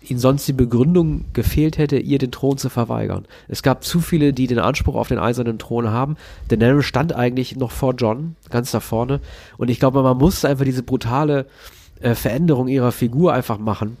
[0.00, 3.26] ihnen sonst die Begründung gefehlt hätte, ihr den Thron zu verweigern.
[3.48, 6.16] Es gab zu viele, die den Anspruch auf den eisernen Thron haben.
[6.48, 9.20] Daenerys stand eigentlich noch vor John, ganz da vorne.
[9.58, 11.44] Und ich glaube, man musste einfach diese brutale
[12.00, 13.98] äh, Veränderung ihrer Figur einfach machen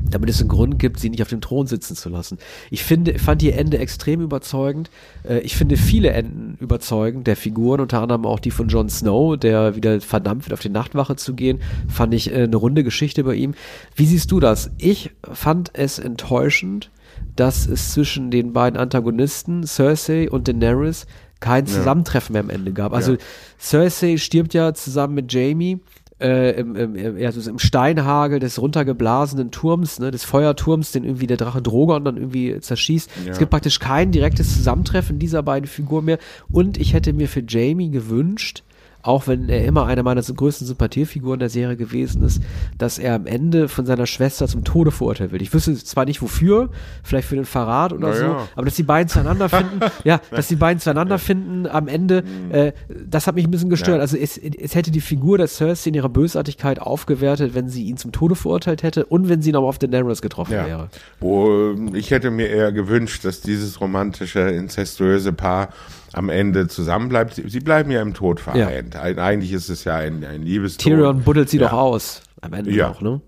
[0.00, 2.38] damit es einen Grund gibt, sie nicht auf dem Thron sitzen zu lassen.
[2.70, 4.90] Ich finde, fand ihr Ende extrem überzeugend.
[5.28, 9.36] Äh, ich finde viele Enden überzeugend der Figuren, unter anderem auch die von Jon Snow,
[9.36, 11.60] der wieder verdammt wird, auf die Nachtwache zu gehen.
[11.88, 13.54] Fand ich äh, eine runde Geschichte bei ihm.
[13.94, 14.70] Wie siehst du das?
[14.78, 16.90] Ich fand es enttäuschend,
[17.34, 21.06] dass es zwischen den beiden Antagonisten, Cersei und Daenerys,
[21.40, 22.92] kein Zusammentreffen mehr am Ende gab.
[22.94, 23.18] Also Ja.
[23.58, 25.80] Cersei stirbt ja zusammen mit Jamie
[26.20, 31.04] äh, im, im, im, ja, so im Steinhagel des runtergeblasenen Turms, ne, des Feuerturms, den
[31.04, 33.10] irgendwie der Drache Drogon dann irgendwie zerschießt.
[33.30, 36.18] Es gibt praktisch kein direktes Zusammentreffen dieser beiden Figuren mehr.
[36.50, 38.62] Und ich hätte mir für Jamie gewünscht,
[39.06, 42.42] auch wenn er immer einer meiner größten Sympathiefiguren der Serie gewesen ist,
[42.78, 45.42] dass er am Ende von seiner Schwester zum Tode verurteilt wird.
[45.42, 46.70] Ich wüsste zwar nicht wofür,
[47.02, 50.48] vielleicht für den Verrat oder Na so, aber dass die beiden zueinander finden, ja, dass
[50.48, 52.72] die beiden zueinander finden am Ende, äh,
[53.08, 53.98] das hat mich ein bisschen gestört.
[53.98, 54.02] Ja.
[54.02, 57.96] Also es, es hätte die Figur der Cersei in ihrer Bösartigkeit aufgewertet, wenn sie ihn
[57.96, 60.66] zum Tode verurteilt hätte und wenn sie noch auf Daenerys getroffen Ja.
[60.66, 60.88] wäre.
[61.20, 65.68] Wo, ich hätte mir eher gewünscht, dass dieses romantische, incestuöse Paar
[66.16, 67.34] am Ende zusammenbleibt.
[67.34, 68.96] Sie, sie bleiben ja im Tod vereint.
[68.96, 70.82] Eig- Eigentlich ist es ja ein, ein Liebestod.
[70.84, 71.68] Tyrion buddelt sie Ja.
[71.68, 72.22] doch aus.
[72.40, 72.90] Am Ende Ja.
[72.90, 73.20] auch, ne?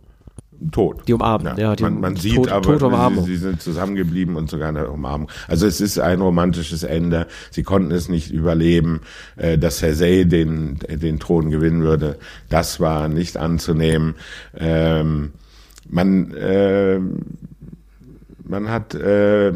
[0.72, 1.02] Tot.
[1.06, 3.24] Die umarmen, ja, die man, man sieht tot- aber, Umarmung.
[3.24, 5.30] sie, sie sind zusammengeblieben und sogar eine Umarmung.
[5.46, 7.28] Also es ist ein romantisches Ende.
[7.52, 9.02] Sie konnten es nicht überleben.
[9.36, 12.16] Äh, dass Cersei den, den Thron gewinnen würde,
[12.48, 14.16] das war nicht anzunehmen.
[14.56, 15.30] Ähm,
[15.88, 16.98] man, äh,
[18.48, 19.52] man hat äh,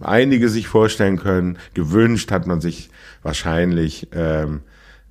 [0.00, 1.58] einige sich vorstellen können.
[1.74, 2.90] Gewünscht hat man sich
[3.22, 4.60] wahrscheinlich ähm,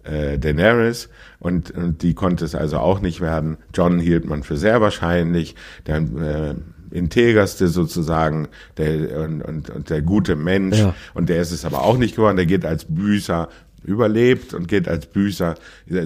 [0.04, 1.10] äh, Daenerys
[1.40, 3.58] und, und die konnte es also auch nicht werden.
[3.74, 5.56] John hielt man für sehr wahrscheinlich.
[5.88, 6.56] Der äh,
[6.92, 8.48] integerste sozusagen
[8.78, 10.80] der, und, und, und der gute Mensch.
[10.80, 10.96] Ja.
[11.14, 12.38] Und der ist es aber auch nicht geworden.
[12.38, 13.50] Der geht als Büßer
[13.86, 15.56] überlebt und geht als Büßer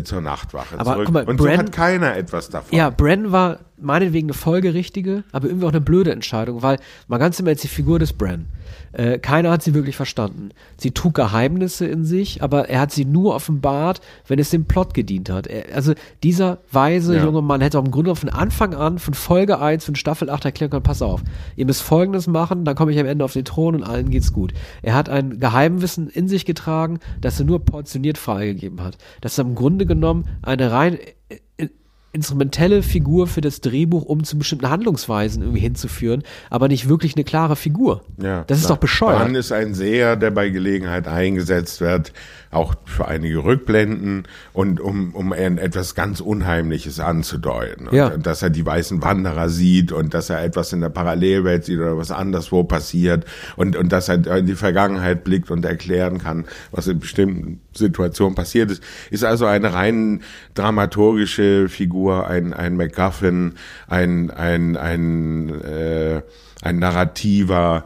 [0.04, 1.12] zur Nachtwache Aber zurück.
[1.12, 2.78] mal, und so Bran- hat keiner etwas davon.
[2.78, 6.78] Ja, Bran war meinetwegen eine folgerichtige, aber irgendwie auch eine blöde Entscheidung, weil
[7.08, 8.46] mal ganz im Ernst die Figur des Bran.
[8.92, 10.50] Äh, keiner hat sie wirklich verstanden.
[10.78, 14.94] Sie trug Geheimnisse in sich, aber er hat sie nur offenbart, wenn es dem Plot
[14.94, 15.48] gedient hat.
[15.48, 15.94] Er, also
[16.24, 17.24] dieser weise Ja.
[17.26, 20.46] junge Mann hätte auch im Grunde von Anfang an, von Folge 1, von Staffel 8
[20.46, 21.22] erklären können, pass auf,
[21.56, 24.34] ihr müsst Folgendes machen, dann komme ich am Ende auf den Thron und allen geht's
[24.34, 24.54] gut.
[24.82, 28.98] Er hat ein Geheimwissen in sich getragen, das er nur portioniert freigegeben hat.
[29.22, 30.98] Das ist im Grunde genommen eine rein
[31.30, 31.68] äh,
[32.12, 37.24] instrumentelle Figur für das Drehbuch, um zu bestimmten Handlungsweisen irgendwie hinzuführen, aber nicht wirklich eine
[37.24, 38.04] klare Figur.
[38.22, 39.22] Ja, das ist doch bescheuert.
[39.22, 42.12] Dann ist ein Seher, der bei Gelegenheit eingesetzt wird,
[42.52, 44.24] auch für einige Rückblenden
[44.54, 47.88] und um, um etwas ganz Unheimliches anzudeuten.
[47.88, 48.10] Und, Ja.
[48.18, 51.98] Dass er die weißen Wanderer sieht und dass er etwas in der Parallelwelt sieht oder
[51.98, 53.26] was anderswo passiert
[53.56, 58.34] und, und dass er in die Vergangenheit blickt und erklären kann, was in bestimmten Situationen
[58.36, 58.84] passiert ist.
[59.12, 60.22] Ist also eine rein
[60.56, 63.54] dramaturgische Figur, ein, ein MacGuffin,
[63.88, 66.22] ein, ein, ein, äh,
[66.62, 67.86] ein narrativer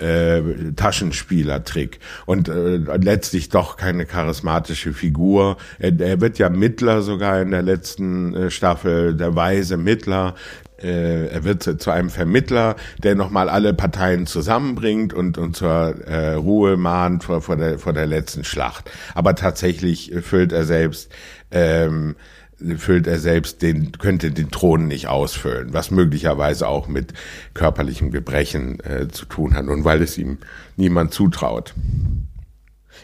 [0.00, 0.42] äh,
[0.74, 5.56] Taschenspielertrick und äh, letztlich doch keine charismatische Figur.
[5.78, 10.34] Er, er wird ja Mittler sogar in der letzten äh, Staffel, der weise Mittler.
[10.82, 16.34] Äh, er wird zu, einem Vermittler, der nochmal alle Parteien zusammenbringt und, und zur äh,
[16.34, 18.90] Ruhe mahnt vor, vor, der, vor der letzten Schlacht.
[19.14, 21.10] Aber tatsächlich füllt er selbst
[21.50, 22.16] ähm,
[22.76, 27.12] füllt er selbst den, könnte den Thron nicht ausfüllen, was möglicherweise auch mit
[27.54, 30.38] körperlichem Gebrechen äh, zu tun hat und weil es ihm
[30.76, 31.74] niemand zutraut.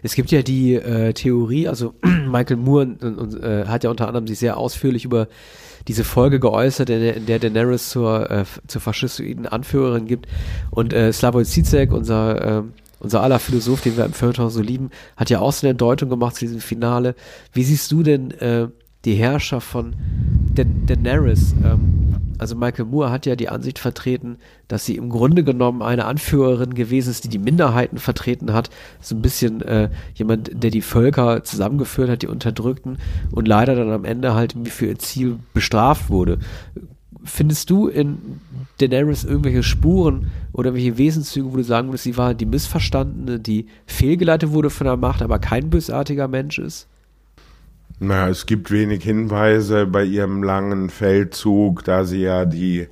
[0.03, 2.97] Es gibt ja die äh, Theorie, also Michael Moore
[3.43, 5.29] äh, hat ja unter anderem sich sehr ausführlich über
[5.89, 10.27] diese Folge geäußert, in der, in der Daenerys zur, äh, zur faschistoiden Anführerin gibt.
[10.71, 12.63] Und äh, Slavoj Zizek, unser, äh,
[12.99, 16.09] unser aller Philosoph, den wir im Feuilleton so lieben, hat ja auch so eine Deutung
[16.09, 17.15] gemacht zu diesem Finale.
[17.53, 18.69] Wie siehst du denn äh,
[19.07, 19.95] die Herrscher von
[20.55, 21.55] Da Daenerys?
[21.65, 21.97] Ähm,
[22.39, 24.37] also Michael Moore hat ja die Ansicht vertreten,
[24.69, 28.69] dass sie im Grunde genommen eine Anführerin gewesen ist, die die Minderheiten vertreten hat.
[29.01, 32.99] So ein bisschen äh, jemand, der die Völker zusammengeführt hat, die Unterdrückten
[33.33, 36.39] und leider dann am Ende halt für ihr Ziel bestraft wurde.
[37.25, 38.41] Findest du in
[38.79, 43.67] Daenerys irgendwelche Spuren oder welche Wesenszüge, wo du sagen würdest, sie war die Missverstandene, die
[43.87, 46.87] fehlgeleitet wurde von der Macht, aber kein bösartiger Mensch ist?
[47.99, 52.89] Na, es gibt wenig Hinweise bei ihrem langen Feldzug, da sie ja die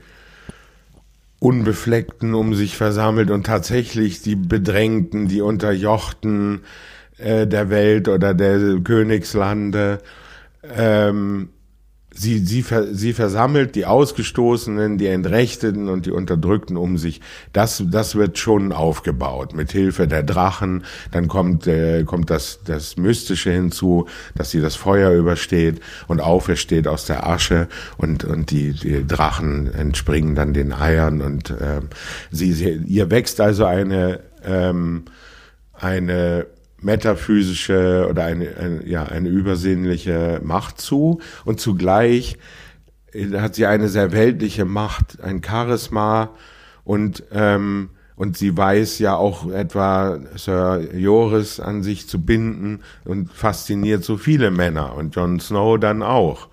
[1.40, 6.62] Unbefleckten um sich versammelt und tatsächlich die Bedrängten, die Unterjochten
[7.18, 9.98] äh, der Welt oder der Königslande.
[10.62, 11.50] Ähm,
[12.14, 17.20] sie, sie, sie versammelt die Ausgestoßenen, die Entrechteten und die Unterdrückten um sich.
[17.52, 20.84] Das, das wird schon aufgebaut mit Hilfe der Drachen.
[21.10, 26.88] Dann kommt, äh, kommt das, das Mystische hinzu, dass sie das Feuer übersteht und aufersteht
[26.88, 31.88] aus der Asche und, und die, die Drachen entspringen dann den Eiern und ähm,
[32.30, 35.04] sie, sie, ihr wächst also eine, ähm,
[35.72, 36.46] eine
[36.85, 42.39] metaphysische oder eine, eine, ja, eine übersinnliche Macht zu und zugleich
[43.35, 46.30] hat sie eine sehr weltliche Macht, ein Charisma
[46.85, 53.32] und ähm, und sie weiß ja auch etwa Sir Joris an sich zu binden und
[53.32, 56.49] fasziniert so viele Männer und Jon Snow dann auch.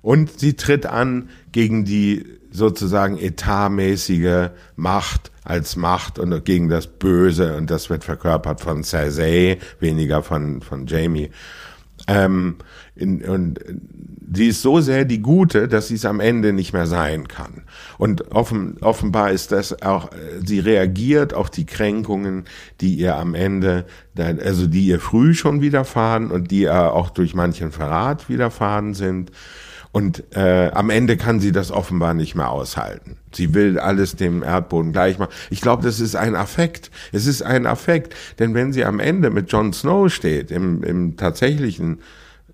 [0.00, 7.56] Und sie tritt an gegen die sozusagen etatmäßige Macht als Macht und gegen das Böse
[7.56, 11.30] und das wird verkörpert von Cersei, weniger von, von Jamie.
[12.08, 12.56] Ähm,
[12.94, 13.60] in, und
[14.32, 17.62] sie ist so sehr die Gute, dass sie es am Ende nicht mehr sein kann.
[17.98, 20.10] Und offen, offenbar ist das auch,
[20.44, 22.44] sie reagiert auf die Kränkungen,
[22.80, 23.86] die ihr am Ende,
[24.16, 29.30] also die ihr früh schon widerfahren und die ihr auch durch manchen Verrat widerfahren sind.
[29.96, 33.16] Und äh, am Ende kann sie das offenbar nicht mehr aushalten.
[33.32, 35.32] Sie will alles dem Erdboden gleich machen.
[35.48, 36.90] Ich glaube, das ist ein Affekt.
[37.12, 41.16] Es ist ein Affekt, denn wenn sie am Ende mit Jon Snow steht, im, im
[41.16, 42.00] tatsächlichen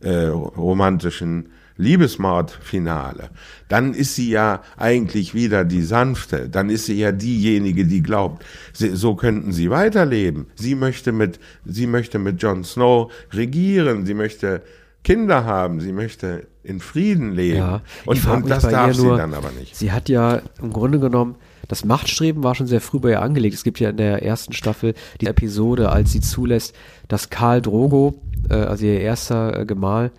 [0.02, 3.30] äh, romantischen Liebesmordfinale,
[3.68, 8.44] dann ist sie ja eigentlich wieder die sanfte, dann ist sie ja diejenige, die glaubt,
[8.72, 10.46] sie, so könnten sie weiterleben.
[10.54, 14.62] Sie möchte mit, sie möchte mit Jon Snow regieren, sie möchte
[15.04, 17.58] Kinder haben, sie möchte in Frieden leben.
[17.58, 19.76] Ja, und, und das darf sie nur, dann aber nicht.
[19.76, 21.36] Sie hat ja im Grunde genommen,
[21.68, 23.54] das Machtstreben war schon sehr früh bei ihr angelegt.
[23.54, 26.74] Es gibt ja in der ersten Staffel die Episode, als sie zulässt,
[27.08, 28.14] dass Karl Drogo,
[28.48, 30.12] äh, also ihr erster äh, Gemahl,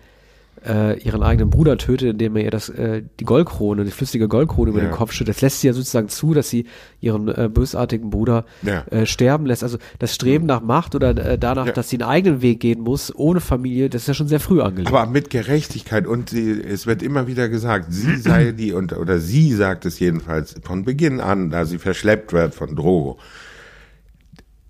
[0.66, 4.70] äh, ihren eigenen Bruder tötet, indem er ihr das, äh, die Goldkrone, die flüssige Goldkrone
[4.70, 4.86] über Ja.
[4.88, 5.34] den Kopf schüttet.
[5.36, 6.66] Das lässt sie ja sozusagen zu, dass sie
[7.00, 8.84] ihren äh, bösartigen Bruder Ja.
[8.90, 9.62] äh, sterben lässt.
[9.62, 11.72] Also das Streben nach Macht oder äh, danach, Ja.
[11.72, 14.60] dass sie einen eigenen Weg gehen muss, ohne Familie, das ist ja schon sehr früh
[14.60, 14.88] angelegt.
[14.92, 19.18] Aber mit Gerechtigkeit und sie, es wird immer wieder gesagt, sie sei die und oder
[19.18, 23.18] sie sagt es jedenfalls von Beginn an, da sie verschleppt wird von Drogo.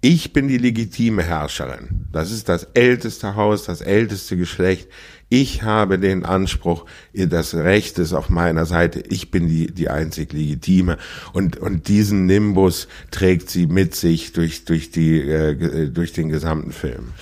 [0.00, 2.06] ich bin die legitime Herrscherin.
[2.12, 4.88] Das ist das älteste Haus, das älteste Geschlecht.
[5.36, 9.00] Ich habe den Anspruch, das Recht ist auf meiner Seite.
[9.00, 10.96] Ich bin die, die einzig legitime.
[11.32, 16.70] Und, und diesen Nimbus trägt sie mit sich durch, durch die, äh, durch den gesamten
[16.70, 17.14] Film.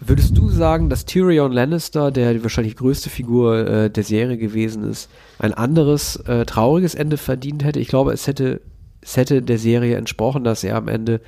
[0.00, 5.10] Würdest du sagen, dass Tyrion Lannister, der wahrscheinlich größte Figur äh, der Serie gewesen ist,
[5.38, 7.80] ein anderes äh, trauriges Ende verdient hätte?
[7.80, 8.62] Ich glaube, es hätte,
[9.02, 11.20] es hätte der Serie entsprochen, dass er am Ende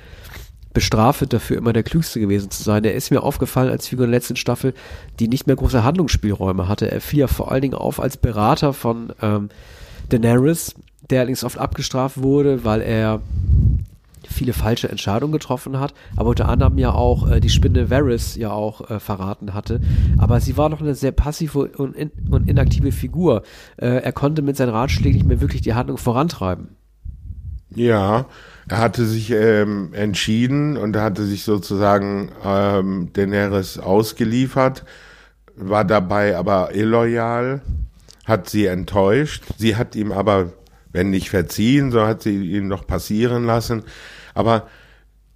[0.75, 2.83] bestraft wird dafür, immer der Klügste gewesen zu sein.
[2.83, 4.75] Er ist mir aufgefallen als Figur in der letzten Staffel,
[5.19, 6.91] die nicht mehr große Handlungsspielräume hatte.
[6.91, 9.49] Er fiel ja vor allen Dingen auf als Berater von ähm,
[10.09, 10.75] Daenerys,
[11.09, 13.21] der allerdings oft abgestraft wurde, weil er
[14.27, 18.51] viele falsche Entscheidungen getroffen hat, aber unter anderem ja auch äh, die Spinne Varys ja
[18.51, 19.79] auch äh, verraten hatte.
[20.17, 23.43] Aber sie war noch eine sehr passive und, in, und inaktive Figur.
[23.77, 26.75] Äh, er konnte mit seinen Ratschlägen nicht mehr wirklich die Handlung vorantreiben.
[27.73, 28.25] Ja,
[28.67, 34.83] er hatte sich ähm, entschieden und hatte sich sozusagen ähm, Daenerys ausgeliefert,
[35.55, 37.61] war dabei aber illoyal,
[38.25, 39.43] hat sie enttäuscht.
[39.57, 40.51] Sie hat ihm aber,
[40.91, 43.83] wenn nicht verziehen, so hat sie ihn noch passieren lassen.
[44.33, 44.67] Aber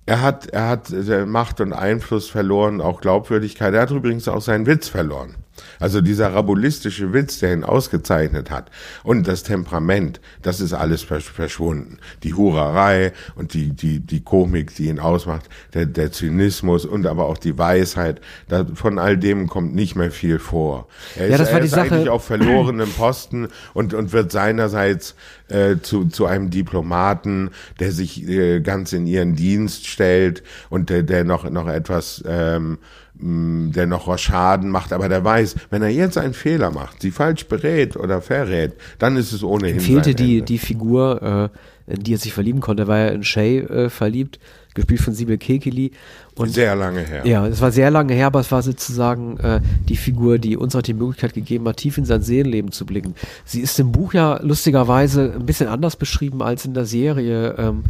[0.08, 0.92] er hat, er hat
[1.28, 3.76] Macht und Einfluss verloren, auch Glaubwürdigkeit.
[3.76, 5.36] Er hat übrigens auch seinen Witz verloren.
[5.80, 8.70] Also dieser rabulistische Witz, der ihn ausgezeichnet hat
[9.04, 11.98] und das Temperament, das ist alles verschwunden.
[12.24, 17.26] Die Hurerei und die, die, die Komik, die ihn ausmacht, der, der Zynismus und aber
[17.28, 20.88] auch die Weisheit, da, von all dem kommt nicht mehr viel vor.
[21.16, 21.96] Er ja, ist, das war er die ist Sache.
[21.96, 25.16] eigentlich auf verlorenem Posten und, und wird seinerseits
[25.48, 31.04] äh, zu, zu einem Diplomaten, der sich äh, ganz in ihren Dienst stellt und der,
[31.04, 32.78] der noch, noch etwas ähm,
[33.22, 37.12] der noch was Schaden macht, aber der weiß, wenn er jetzt einen Fehler macht, sie
[37.12, 40.46] falsch berät oder verrät, dann ist es ohnehin Fehlte die, Ende.
[40.46, 41.52] die Figur,
[41.88, 44.40] äh, in die er sich verlieben konnte, er war ja in Shay äh, verliebt,
[44.74, 45.92] gespielt von Sibyl Kekili.
[46.36, 47.26] Und sehr lange her.
[47.26, 49.60] Ja, es war sehr lange her, aber es war sozusagen äh,
[49.90, 53.16] die Figur, die uns auch die Möglichkeit gegeben hat, tief in sein Seelenleben zu blicken.
[53.44, 57.56] Sie ist im Buch ja lustigerweise ein bisschen anders beschrieben als in der Serie.
[57.58, 57.84] Ähm,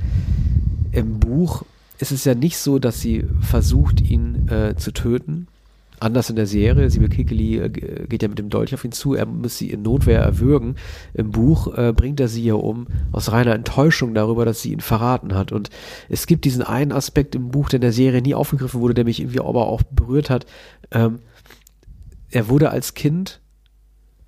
[0.91, 1.63] Im Buch
[1.99, 5.47] ist es ja nicht so, dass sie versucht, ihn äh, zu töten.
[6.01, 9.15] Anders in der Serie, Sibyl Kikeli äh, geht ja mit dem Dolch auf ihn zu,
[9.15, 10.75] er muss sie in Notwehr erwürgen.
[11.13, 14.79] Im Buch äh, bringt er sie ja um, aus reiner Enttäuschung darüber, dass sie ihn
[14.79, 15.51] verraten hat.
[15.51, 15.69] Und
[16.07, 19.03] es gibt diesen einen Aspekt im Buch, der in der Serie nie aufgegriffen wurde, der
[19.03, 20.45] mich irgendwie aber auch berührt hat.
[20.91, 21.19] Ähm,
[22.31, 23.38] er wurde als Kind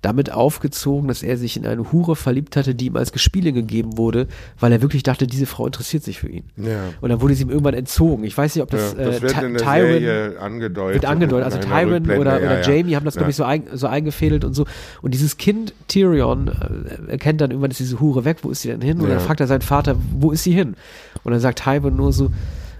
[0.02, 3.96] damit aufgezogen, dass er sich in eine Hure verliebt hatte, die ihm als Gespielin gegeben
[3.96, 4.26] wurde,
[4.58, 6.44] weil er wirklich dachte, diese Frau interessiert sich für ihn.
[6.56, 6.90] Ja.
[7.00, 8.24] Und dann wurde sie ihm irgendwann entzogen.
[8.24, 10.94] Ich weiß nicht, ob das, ja, das äh, wird Ty in der Tywin Serie angedeutet.
[10.94, 11.44] wird angedeutet.
[11.44, 12.68] Also Rückblende, oder, oder ja.
[12.68, 14.66] Jamie haben das, glaube ich, so, ein, so eingefädelt und so.
[15.02, 18.68] Und dieses Kind Tyrion äh, erkennt dann irgendwann, ist diese Hure weg, wo ist sie
[18.68, 19.00] denn hin?
[19.00, 20.74] Und dann fragt er seinen Vater, wo ist sie hin?
[21.22, 22.30] Und dann sagt Tywin nur so,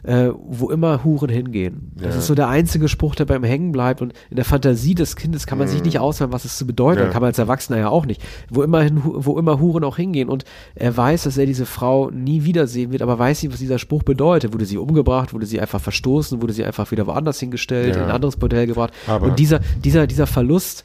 [0.05, 1.93] äh, wo immer Huren hingehen.
[1.97, 2.19] Das Ja.
[2.21, 4.03] ist so der einzige Spruch, der beim Hängen bleibt.
[4.03, 7.01] Und in der Fantasie des Kindes kann man sich nicht ausmalen, was es zu bedeuten.
[7.01, 7.07] Mhm.
[7.07, 7.13] Ja.
[7.13, 8.21] Kann man als Erwachsener ja auch nicht.
[8.51, 10.29] Wo immer, hin, wo immer Huren auch hingehen.
[10.29, 10.45] Und
[10.75, 14.03] er weiß, dass er diese Frau nie wiedersehen wird, aber weiß nicht, was dieser Spruch
[14.03, 14.53] bedeutet.
[14.53, 15.33] Wurde sie umgebracht?
[15.33, 16.43] Wurde sie einfach verstoßen?
[16.43, 17.95] Wurde sie einfach wieder woanders hingestellt?
[17.95, 18.03] Ja.
[18.03, 18.93] In ein anderes Bordell gebracht?
[19.07, 20.85] Aber- und dieser, dieser, dieser Verlust,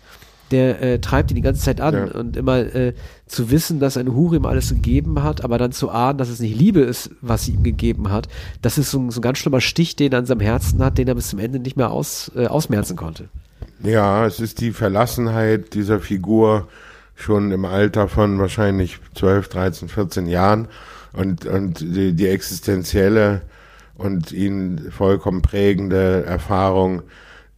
[0.52, 2.06] der äh, treibt ihn die ganze Zeit an Ja.
[2.20, 2.94] und immer äh,
[3.26, 6.40] zu wissen, dass eine Hure ihm alles gegeben hat, aber dann zu ahnen, dass es
[6.40, 8.28] nicht Liebe ist, was sie ihm gegeben hat,
[8.62, 10.98] das ist so, ein- so ein ganz schlimmer Stich, den er an seinem Herzen hat,
[10.98, 13.26] den er bis zum Ende nicht mehr aus, äh, ausmerzen konnte.
[13.84, 16.68] Ja, es ist die Verlassenheit dieser Figur
[17.16, 20.68] schon im Alter von wahrscheinlich 12, 13, 14 Jahren
[21.14, 23.42] und, und die, die existenzielle
[23.96, 27.02] und ihn vollkommen prägende Erfahrung,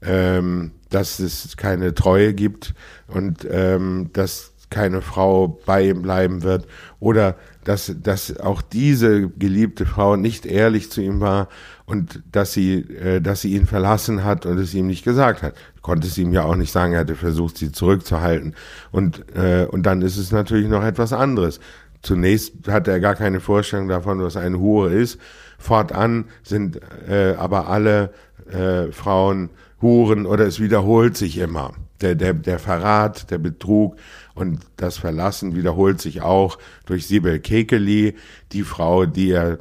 [0.02, 2.74] ähm, dass es keine Treue gibt
[3.08, 6.68] und ähm, dass keine Frau bei ihm bleiben wird
[7.00, 11.50] oder dass, dass auch diese geliebte Frau nicht ehrlich zu ihm war
[11.86, 15.56] und dass sie, äh, dass sie ihn verlassen hat und es ihm nicht gesagt hat.
[15.82, 18.54] Konnte es ihm ja auch nicht sagen, er hatte versucht, sie zurückzuhalten.
[18.92, 21.60] Und, äh, und dann ist es natürlich noch etwas anderes.
[22.02, 25.20] Zunächst hat er gar keine Vorstellung davon, was eine Hure ist.
[25.58, 26.80] Fortan sind
[27.10, 28.14] äh, aber alle
[28.52, 29.50] äh, Frauen
[29.82, 31.74] Huren oder es wiederholt sich immer.
[32.02, 33.98] Der, der, der Verrat, der Betrug
[34.34, 38.16] und das Verlassen wiederholt sich auch durch Sibel Kekeli,
[38.52, 39.60] die Frau, die er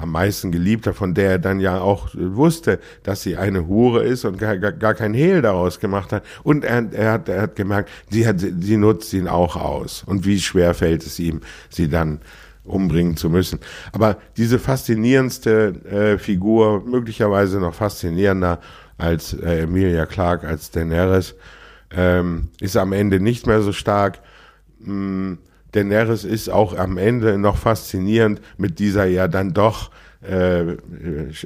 [0.00, 4.02] am meisten geliebt hat, von der er dann ja auch wusste, dass sie eine Hure
[4.02, 6.24] ist und gar, gar, gar kein Hehl daraus gemacht hat.
[6.42, 10.02] Und er, er, hat, er hat gemerkt, sie, hat, sie nutzt ihn auch aus.
[10.06, 12.20] Und wie schwer fällt es ihm, sie dann
[12.64, 13.58] umbringen zu müssen.
[13.92, 18.60] Aber diese faszinierendste äh, Figur, möglicherweise noch faszinierender
[19.00, 21.34] als äh, Emilia Clarke, als Daenerys,
[21.92, 24.20] ähm, ist am Ende nicht mehr so stark.
[24.78, 25.34] Mm,
[25.72, 29.90] Daenerys ist auch am Ende noch faszinierend mit dieser ja dann doch
[30.22, 30.64] äh,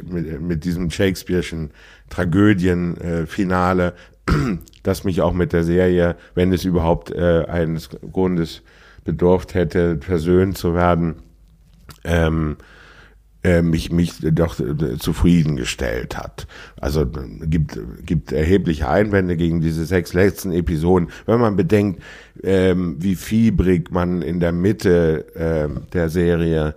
[0.03, 1.71] mit, mit diesem Shakespeare'schen
[2.11, 3.95] Tragödienfinale,
[4.27, 4.33] äh,
[4.83, 8.63] das mich auch mit der Serie, wenn es überhaupt äh, eines Grundes
[9.05, 11.17] bedurft hätte, versöhnt zu werden,
[12.05, 12.57] ähm,
[13.45, 16.47] äh, mich, mich doch äh, zufriedengestellt hat.
[16.81, 21.11] Also gibt, gibt erhebliche Einwände gegen diese sechs letzten Episoden.
[21.27, 22.03] Wenn man bedenkt,
[22.43, 26.75] ähm, wie fiebrig man in der Mitte ähm, der Serie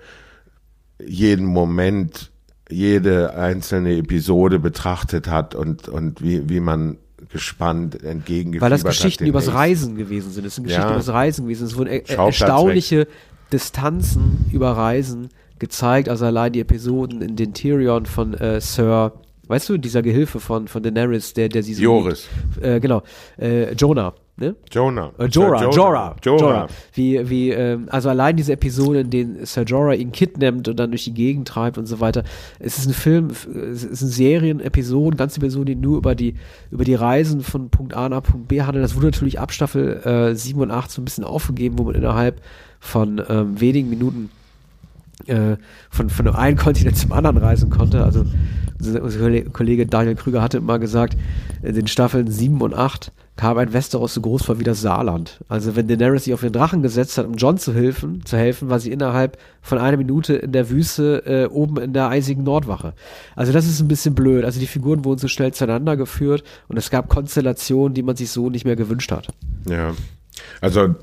[1.03, 2.31] jeden Moment,
[2.69, 6.97] jede einzelne Episode betrachtet hat und, und wie, wie man
[7.29, 9.53] gespannt entgegengefiebert Weil das Geschichten hat übers.
[9.53, 10.45] Reisen gewesen sind.
[10.45, 10.93] Es sind Geschichten Ja.
[10.95, 11.65] übers Reisen gewesen.
[11.65, 13.07] Es wurden er erstaunliche
[13.53, 15.29] Distanzen über Reisen
[15.59, 16.09] gezeigt.
[16.09, 19.13] Also allein die Episoden in den Tyrion von äh, Sir,
[19.47, 22.27] weißt du, dieser Gehilfe von, von Daenerys, der, der sie so Joris.
[22.61, 23.03] Äh, genau.
[23.37, 24.13] Äh, Jonah.
[24.39, 24.55] Ne?
[24.71, 25.11] Jonah.
[25.17, 26.39] Äh, Jorah, Jorah, Jorah.
[26.39, 26.67] Jorah.
[26.93, 30.91] Wie, wie, ähm, also allein diese Episode, in denen Sir Jorah ihn kidnappt und dann
[30.91, 32.23] durch die Gegend treibt und so weiter.
[32.59, 36.35] Es ist ein Film, es ist eine Serien-Episoden, ganze Episoden, die nur über die,
[36.69, 38.83] über die Reisen von Punkt A nach Punkt B handeln.
[38.83, 41.95] Das wurde natürlich ab Staffel äh, 7 und 8 so ein bisschen aufgegeben, wo man
[41.95, 42.39] innerhalb
[42.79, 44.29] von ähm, wenigen Minuten
[45.27, 45.57] äh,
[45.89, 48.03] von, von einem Kontinent zum anderen reisen konnte.
[48.03, 48.25] Also
[48.79, 48.99] unser,
[49.49, 51.17] Kollege- Daniel Krüger hatte immer gesagt,
[51.63, 55.39] in den Staffeln 7 und 8 kam ein Westeros so groß war wie das Saarland.
[55.47, 58.69] Also wenn Daenerys sich auf den Drachen gesetzt hat, um John zu helfen, zu helfen,
[58.69, 62.93] war sie innerhalb von einer Minute in der Wüste äh, oben in der eisigen Nordwache.
[63.35, 64.43] Also das ist ein bisschen blöd.
[64.43, 68.31] Also die Figuren wurden so schnell zueinander geführt und es gab Konstellationen, die man sich
[68.31, 69.27] so nicht mehr gewünscht hat.
[69.69, 69.93] Ja.
[70.61, 70.95] Also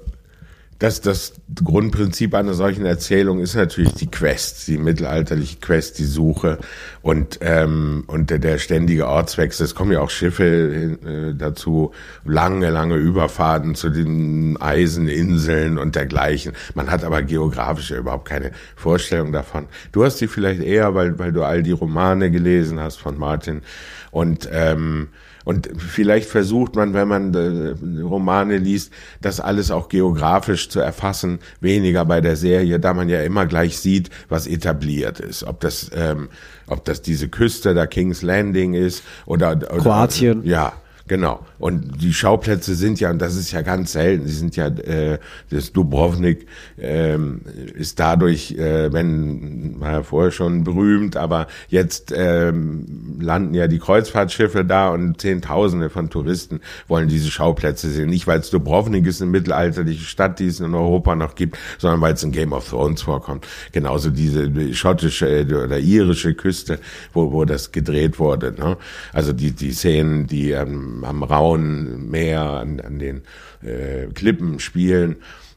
[0.79, 6.59] das, das Grundprinzip einer solchen Erzählung ist natürlich die Quest, die mittelalterliche Quest, die Suche
[7.03, 9.65] und, ähm, und der, der ständige Ortswechsel.
[9.65, 11.93] Es kommen ja auch Schiffe äh, dazu,
[12.25, 16.53] lange, lange Überfahrten zu den Eiseninseln und dergleichen.
[16.75, 19.67] Man hat aber geografisch ja überhaupt keine Vorstellung davon.
[19.93, 23.63] Du hast die vielleicht eher, weil, weil du all die Romane gelesen hast von Martin
[24.11, 25.09] und ähm,
[25.45, 31.39] und vielleicht versucht man, wenn man äh, Romane liest, das alles auch geografisch zu erfassen,
[31.61, 35.45] weniger bei der Serie, da man ja immer gleich sieht, was etabliert ist.
[35.45, 36.29] Ob das, ähm,
[36.67, 40.45] ob das diese Küste da King's Landing ist oder, oder Kroatien.
[40.45, 40.73] Ja,
[41.07, 41.45] genau.
[41.59, 45.19] Und die Schauplätze sind ja, und das ist ja ganz selten, sie sind ja, äh,
[45.51, 46.47] das Dubrovnik
[46.79, 47.43] ähm,
[47.75, 53.79] ist dadurch, äh, wenn, war ja vorher schon berühmt, aber jetzt ähm, landen ja die
[53.79, 58.09] Kreuzfahrtschiffe da und Zehntausende von Touristen wollen diese Schauplätze sehen.
[58.11, 62.01] Nicht, weil es Dubrovnik ist, eine mittelalterliche Stadt, die es in Europa noch gibt, sondern
[62.01, 63.47] weil es in Game of Thrones vorkommt.
[63.73, 66.79] Genauso diese schottische äh, oder irische Küste,
[67.13, 68.53] wo, wo das gedreht wurde.
[68.53, 68.77] Ne?
[69.13, 73.23] Also die, die Szenen, die ähm, am rauen Meer, an, an den
[73.63, 75.17] äh, Klippen spielen.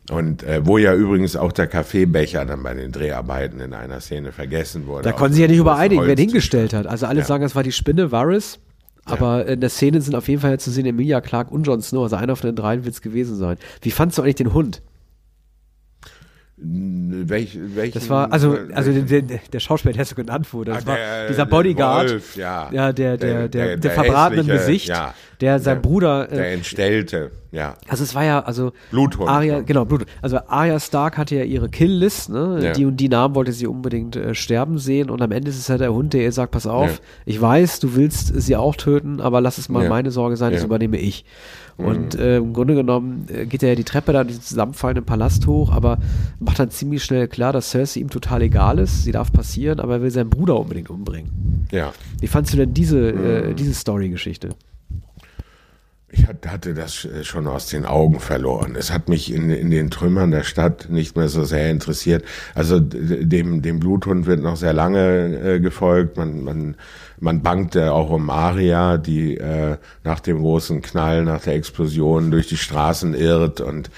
[0.10, 4.32] Und äh, wo ja übrigens auch der Kaffeebecher dann bei den Dreharbeiten in einer Szene
[4.32, 5.04] vergessen wurde.
[5.04, 6.88] Da konnten sie ja nicht großen übereinigen, wer den hingestellt hat.
[6.88, 7.26] Also alle Ja.
[7.26, 8.60] sagen, es war die Spinne, Varys.
[9.04, 12.04] Aber in der Szene sind auf jeden Fall zu sehen Emilia Clark und Jon Snow.
[12.04, 13.58] Also einer von den dreien wird es gewesen sein.
[13.82, 14.82] Wie fandst du eigentlich den Hund?
[16.60, 20.72] Welch, welchen, Das war, also, äh, also der, der, Schauspieler, der so genannt wurde.
[20.72, 22.10] Das Ah, war der- dieser der Bodyguard.
[22.10, 22.70] Wolf, ja.
[22.72, 23.92] Ja, der, der, der, Der- der, der-
[24.48, 25.14] hässliche, Gesicht, ja.
[25.40, 27.76] der sein Der- Bruder, Der äh, Entstellte, ja.
[27.88, 29.62] also es war ja, also Bluthund, Arya, ja.
[29.62, 30.10] genau, Bluthund.
[30.22, 32.60] Also Arya Stark hatte ja ihre Kill-List, ne?
[32.62, 32.72] Ja.
[32.74, 35.68] Die und die Namen wollte sie unbedingt äh, sterben sehen und am Ende ist es
[35.68, 36.98] ja der Hund, der ihr sagt, pass auf, Ja.
[37.26, 40.62] ich weiß, du willst sie auch töten, aber lass es mal meine Sorge sein, das.
[40.62, 40.68] Mhm.
[40.68, 41.26] übernehme ich.
[41.78, 45.06] Und äh, im Grunde genommen äh, geht er ja die Treppe da in diesen zusammenfallenden
[45.06, 46.00] Palast hoch, aber
[46.40, 49.94] macht dann ziemlich schnell klar, dass Cersei ihm total egal ist, sie darf passieren, aber
[49.96, 51.68] er will seinen Bruder unbedingt umbringen.
[51.72, 51.94] Ja.
[52.20, 53.26] Wie fandst du denn diese, Mhm.
[53.52, 54.50] äh, diese Story-Geschichte?
[56.10, 58.76] Ich hat- hatte das äh, schon aus den Augen verloren.
[58.78, 62.24] Es hat mich in, in den Trümmern der Stadt nicht mehr so sehr interessiert.
[62.56, 66.16] Also dem, dem Bluthund wird noch sehr lange äh, gefolgt.
[66.16, 66.76] Man, man,
[67.20, 72.48] man bangte auch um Aria, die äh, nach dem großen Knall, nach der Explosion durch
[72.48, 73.90] die Straßen irrt und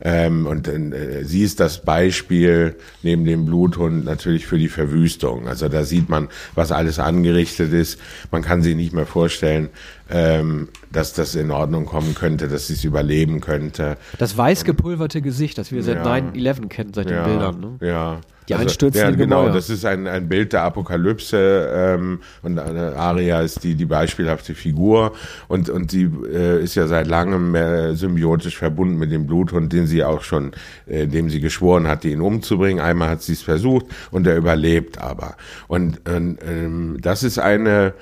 [0.00, 5.48] ähm, und äh, sie ist das Beispiel neben dem Bluthund natürlich für die Verwüstung.
[5.48, 7.98] Also da sieht man, was alles angerichtet ist.
[8.30, 9.70] Man kann sich nicht mehr vorstellen,
[10.08, 13.96] ähm, dass das in Ordnung kommen könnte, dass sie es überleben könnte.
[14.18, 16.14] Das weiß gepulverte Gesicht, das wir seit Ja.
[16.14, 17.60] 9-11 kennen, seit den Bildern.
[17.60, 17.86] Ne?
[17.86, 18.20] Ja.
[18.48, 19.54] Die einstürzenden ja, genau, Gemäuer.
[19.54, 25.12] das ist ein, ein Bild der Apokalypse ähm, und Aria ist die, die beispielhafte Figur
[25.48, 29.86] und, und sie äh, ist ja seit langem äh, symbiotisch verbunden mit dem Bluthund, den
[29.86, 30.52] sie auch schon,
[30.86, 32.80] äh, dem sie geschworen hatte, ihn umzubringen.
[32.82, 35.36] Einmal hat sie es versucht und er überlebt aber.
[35.66, 37.92] Und, und ähm, das ist eine,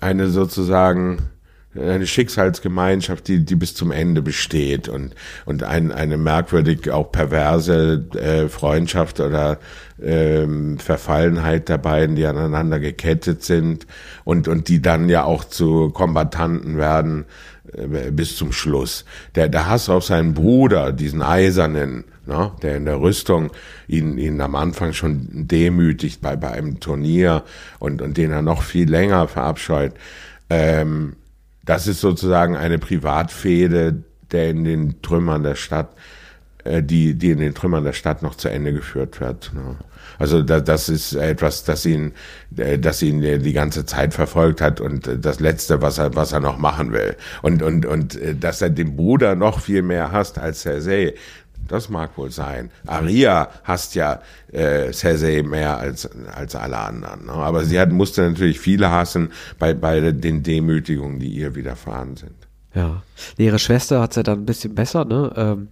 [0.00, 1.18] eine sozusagen
[1.74, 5.14] eine Schicksalsgemeinschaft, die, die bis zum Ende besteht und,
[5.44, 9.58] und ein, eine merkwürdig auch perverse äh, Freundschaft oder
[10.02, 13.86] ähm, Verfallenheit der beiden, die aneinander gekettet sind
[14.24, 17.26] und, und die dann ja auch zu Kombattanten werden
[17.72, 19.04] äh, bis zum Schluss.
[19.34, 23.50] Der, der Hass auf seinen Bruder, diesen Eisernen, ne, der in der Rüstung
[23.86, 27.44] ihn, ihn am Anfang schon demütigt bei, bei einem Turnier
[27.78, 29.92] und, und den er noch viel länger verabscheut,
[30.48, 31.16] ähm,
[31.68, 34.02] das ist sozusagen eine Privatfehde,
[34.32, 35.90] der in den Trümmern der Stadt,
[36.64, 39.52] äh, die, die in den Trümmern der Stadt noch zu Ende geführt wird.
[39.54, 39.76] Ne?
[40.18, 42.12] Also da, das ist etwas, das ihn,
[42.56, 46.40] äh, das ihn die ganze Zeit verfolgt hat und das Letzte, was er, was er
[46.40, 47.16] noch machen will.
[47.42, 51.12] Und und und äh, dass er den Bruder noch viel mehr hasst als Cersei,
[51.66, 52.70] das mag wohl sein.
[52.86, 54.20] Aria hasst ja
[54.52, 57.26] äh, Cersei mehr als, als alle anderen.
[57.26, 57.32] Ne?
[57.32, 62.34] Aber sie hat, musste natürlich viele hassen bei, bei den Demütigungen, die ihr widerfahren sind.
[62.74, 63.02] Ja.
[63.36, 65.32] Ihre Schwester hat es ja dann ein bisschen besser, ne?
[65.36, 65.68] Ähm,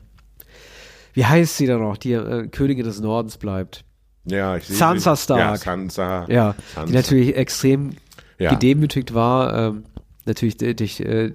[1.12, 3.84] wie heißt sie dann noch, die äh, Königin des Nordens bleibt?
[4.24, 5.38] Ja, ich Sansa Stark.
[5.40, 6.26] Ja, Sansa.
[6.28, 6.86] Ja, Sansa.
[6.88, 7.92] die natürlich extrem
[8.38, 8.50] Ja.
[8.50, 9.84] gedemütigt war, ähm,
[10.26, 11.32] natürlich durch, durch äh,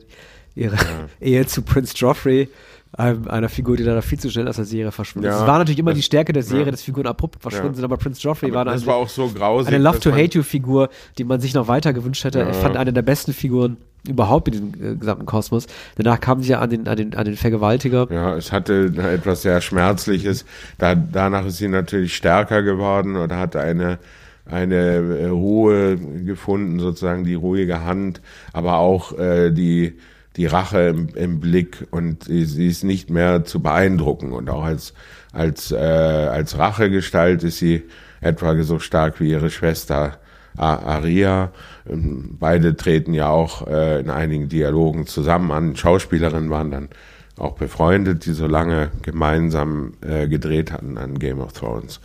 [0.53, 0.77] ihre
[1.19, 2.49] Ehe zu Prince Joffrey,
[2.93, 5.35] einer Figur, die leider viel zu schnell aus der Serie verschwunden ist.
[5.35, 6.71] Ja, Es war natürlich immer das- die Stärke der Serie, ja.
[6.71, 7.75] dass Figuren abrupt verschwunden Ja.
[7.75, 9.73] sind, aber Prince Joffrey Aber war das eine, war auch so grausig.
[9.73, 12.45] eine Love-to-Hate-You-Figur, die man sich noch weiter gewünscht hätte.
[12.51, 13.77] Ich fand eine der besten Figuren
[14.07, 15.67] überhaupt in diesem äh, gesamten Kosmos.
[15.95, 18.07] Danach kam sie ja an den, an den, an den Vergewaltiger.
[18.11, 20.43] Ja, es hatte etwas sehr Schmerzliches.
[20.77, 23.99] Da, danach ist sie natürlich stärker geworden oder hat eine,
[24.45, 28.21] eine äh, Ruhe gefunden, sozusagen die ruhige Hand,
[28.53, 29.93] aber auch äh, die,
[30.37, 34.31] die Rache im, im Blick und sie, sie ist nicht mehr zu beeindrucken.
[34.31, 34.93] Und auch als,
[35.33, 37.83] als, äh, als Rachegestalt ist sie
[38.21, 40.17] etwa so stark wie ihre Schwester
[40.57, 41.51] Aria.
[41.89, 45.75] Ähm, Beide treten ja auch äh, in einigen Dialogen zusammen an.
[45.75, 46.89] Schauspielerinnen waren dann
[47.37, 51.99] auch befreundet, die so lange gemeinsam äh, gedreht hatten an Game of Thrones.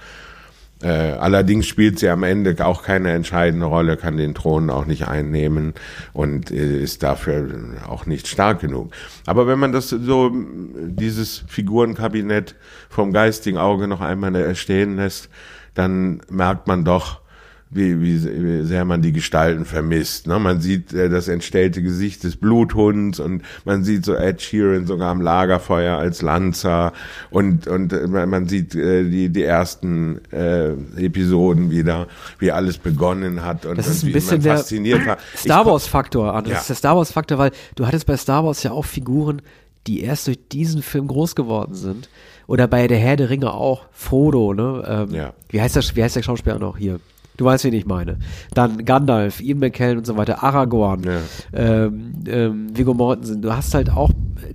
[0.82, 5.08] Äh, allerdings spielt sie am Ende auch keine entscheidende Rolle, kann den Thron auch nicht
[5.08, 5.72] einnehmen
[6.12, 7.48] und äh, ist dafür
[7.88, 8.92] auch nicht stark genug.
[9.24, 12.56] Aber wenn man das so, dieses Figurenkabinett
[12.90, 15.30] vom geistigen Auge noch einmal erstehen lässt,
[15.72, 17.20] dann merkt man doch,
[17.68, 20.26] wie, wie, wie sehr man die Gestalten vermisst.
[20.28, 20.38] Ne?
[20.38, 25.10] Man sieht äh, das entstellte Gesicht des Bluthunds und man sieht so Ed Sheeran sogar
[25.10, 26.92] am Lagerfeuer als Lanzer
[27.30, 32.06] und, und äh, man sieht äh, die, die ersten äh, Episoden wieder,
[32.38, 35.18] wie alles begonnen hat und, Das ist und ein bisschen der fasziniert war.
[35.34, 36.44] Ich Star Wars Faktor an.
[36.44, 36.58] Das Ja.
[36.60, 39.42] ist der Star Wars Faktor, weil du hattest bei Star Wars ja auch Figuren,
[39.88, 42.08] die erst durch diesen Film groß geworden sind.
[42.46, 44.84] Oder bei der Herr der Ringe auch Frodo, ne?
[45.08, 45.32] Ähm, Ja.
[45.48, 47.00] Wie heißt der, wie heißt der Schauspieler noch hier?
[47.36, 48.16] Du weißt, wen ich meine.
[48.54, 51.20] Dann Gandalf, Ian McKellen und so weiter, Aragorn, Ja.
[51.52, 53.42] ähm, ähm, Viggo Mortensen.
[53.42, 54.10] Du hast halt auch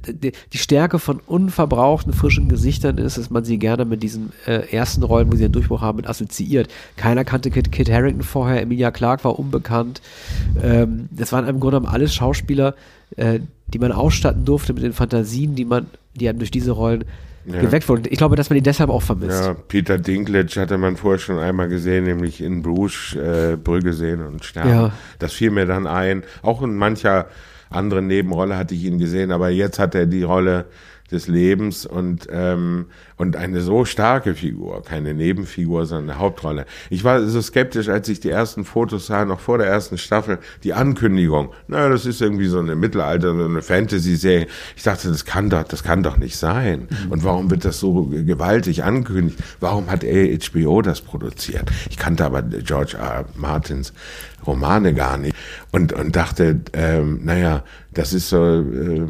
[0.07, 4.71] die, die Stärke von unverbrauchten, frischen Gesichtern ist, dass man sie gerne mit diesen äh,
[4.75, 6.69] ersten Rollen, wo sie einen Durchbruch haben, mit assoziiert.
[6.97, 10.01] Keiner kannte Kit, Kit Harrington vorher, Emilia Clarke war unbekannt.
[10.61, 12.75] Ähm, das waren im Grunde genommen alles Schauspieler,
[13.17, 13.39] äh,
[13.73, 17.03] die man ausstatten durfte mit den Fantasien, die man, die einem durch diese Rollen
[17.45, 17.59] Ja.
[17.59, 18.03] geweckt wurden.
[18.09, 19.43] Ich glaube, dass man die deshalb auch vermisst.
[19.43, 24.25] Ja, Peter Dinklage hatte man vorher schon einmal gesehen, nämlich in Bruges, äh, Brügge sehen
[24.25, 24.69] und sterben.
[24.69, 24.91] Ja.
[25.19, 26.23] Das fiel mir dann ein.
[26.43, 27.27] Auch in mancher
[27.69, 30.65] anderen Nebenrolle hatte ich ihn gesehen, aber jetzt hat er die Rolle
[31.12, 32.86] des Lebens und ähm,
[33.18, 36.66] und eine so starke Figur, keine Nebenfigur, sondern eine Hauptrolle.
[36.89, 40.39] Ich war so skeptisch, als ich die ersten Fotos sah, noch vor der ersten Staffel,
[40.64, 41.51] die Ankündigung.
[41.68, 44.47] Na, das ist irgendwie so eine Mittelalter, so eine Fantasy-Serie.
[44.76, 46.88] Ich dachte, das kann doch, das kann doch nicht sein.
[47.09, 49.38] Und warum wird das so gewaltig angekündigt?
[49.59, 51.70] Warum hat HBO das produziert?
[51.89, 52.97] Ich kannte aber George.
[52.97, 53.26] R.
[53.36, 53.93] Martins
[54.45, 55.36] Romane gar nicht
[55.72, 59.07] und und dachte, ähm, naja, das ist so äh,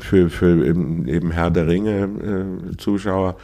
[0.00, 3.36] für für eben, Herr der Ringe äh, Zuschauer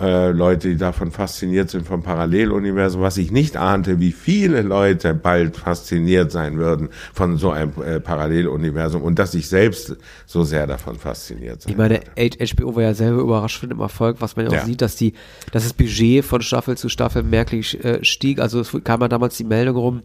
[0.00, 5.12] äh, Leute, die davon fasziniert sind vom Paralleluniversum, was ich nicht ahnte, wie viele Leute
[5.12, 10.68] bald fasziniert sein würden von so einem äh, Paralleluniversum und dass ich selbst so sehr
[10.68, 12.46] davon fasziniert sein Ich meine, würde.
[12.54, 14.64] HBO war ja selber überrascht von dem Erfolg, was man ja auch Ja.
[14.64, 15.14] sieht, dass die,
[15.50, 18.38] dass das Budget von Staffel zu Staffel merklich äh, stieg.
[18.38, 20.02] Also es kam ja damals die Meldung rum,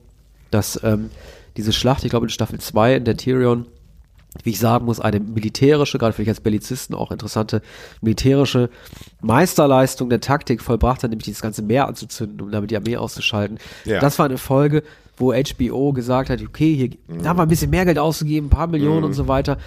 [0.49, 1.11] dass ähm,
[1.55, 3.67] diese Schlacht, ich glaube in Staffel 2 in der Tyrion,
[4.43, 7.61] wie ich sagen muss, eine militärische, gerade für dich als Bellizisten auch interessante
[8.01, 8.69] militärische
[9.21, 13.59] Meisterleistung der Taktik vollbracht hat, nämlich dieses ganze Meer anzuzünden, um damit die Armee auszuschalten.
[13.85, 13.99] Ja.
[13.99, 14.83] Das war eine Folge,
[15.17, 16.89] wo HBO gesagt hat, okay, hier
[17.21, 19.57] da haben wir ein bisschen mehr Geld ausgegeben, ein paar Millionen und so weiter.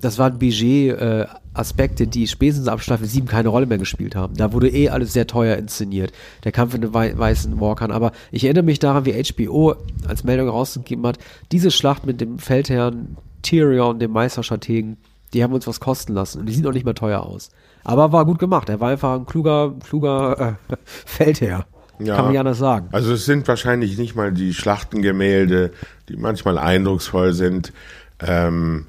[0.00, 4.34] Das waren Budget-Aspekte, die spätestens ab Staffel 7 keine Rolle mehr gespielt haben.
[4.36, 6.12] Da wurde eh alles sehr teuer inszeniert.
[6.44, 7.92] Der Kampf in den wei weißen Walkern.
[7.92, 11.18] Aber ich erinnere mich daran, wie HBO als Meldung rausgegeben hat,
[11.52, 13.16] diese Schlacht mit dem Feldherrn
[13.46, 14.96] Tyrion, dem Meisterstrategen,
[15.32, 17.50] die haben uns was kosten lassen und die sieht auch nicht mehr teuer aus.
[17.84, 18.68] Aber war gut gemacht.
[18.68, 21.66] Er war einfach ein kluger, kluger äh, Feldherr.
[21.98, 22.16] Ja.
[22.16, 22.88] Kann man ja anders sagen.
[22.92, 25.70] Also es sind wahrscheinlich nicht mal die Schlachtengemälde,
[26.08, 27.72] die manchmal eindrucksvoll sind.
[28.20, 28.86] Ähm,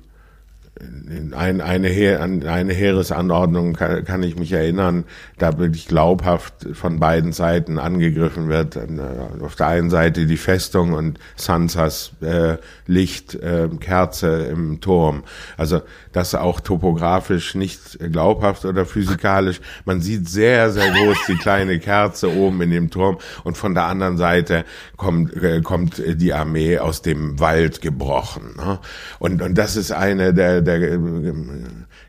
[1.36, 5.06] ein, eine, Heer, eine Heeresanordnung kann, kann, ich mich erinnern,
[5.38, 8.76] da wirklich glaubhaft von beiden Seiten angegriffen wird.
[8.76, 8.88] Äh,
[9.42, 13.70] auf der einen Seite die Festung und Sansas äh, Licht, äh,
[14.52, 15.24] im Turm.
[15.56, 19.62] Also das auch topografisch nicht glaubhaft oder physikalisch.
[19.86, 23.86] Man sieht sehr, sehr groß die kleine Kerze oben in dem Turm und von der
[23.86, 24.66] anderen Seite
[24.96, 28.56] kommt, äh, kommt die Armee aus dem Wald gebrochen.
[28.58, 28.80] Ne?
[29.20, 31.00] Und, und das ist eine der der äh,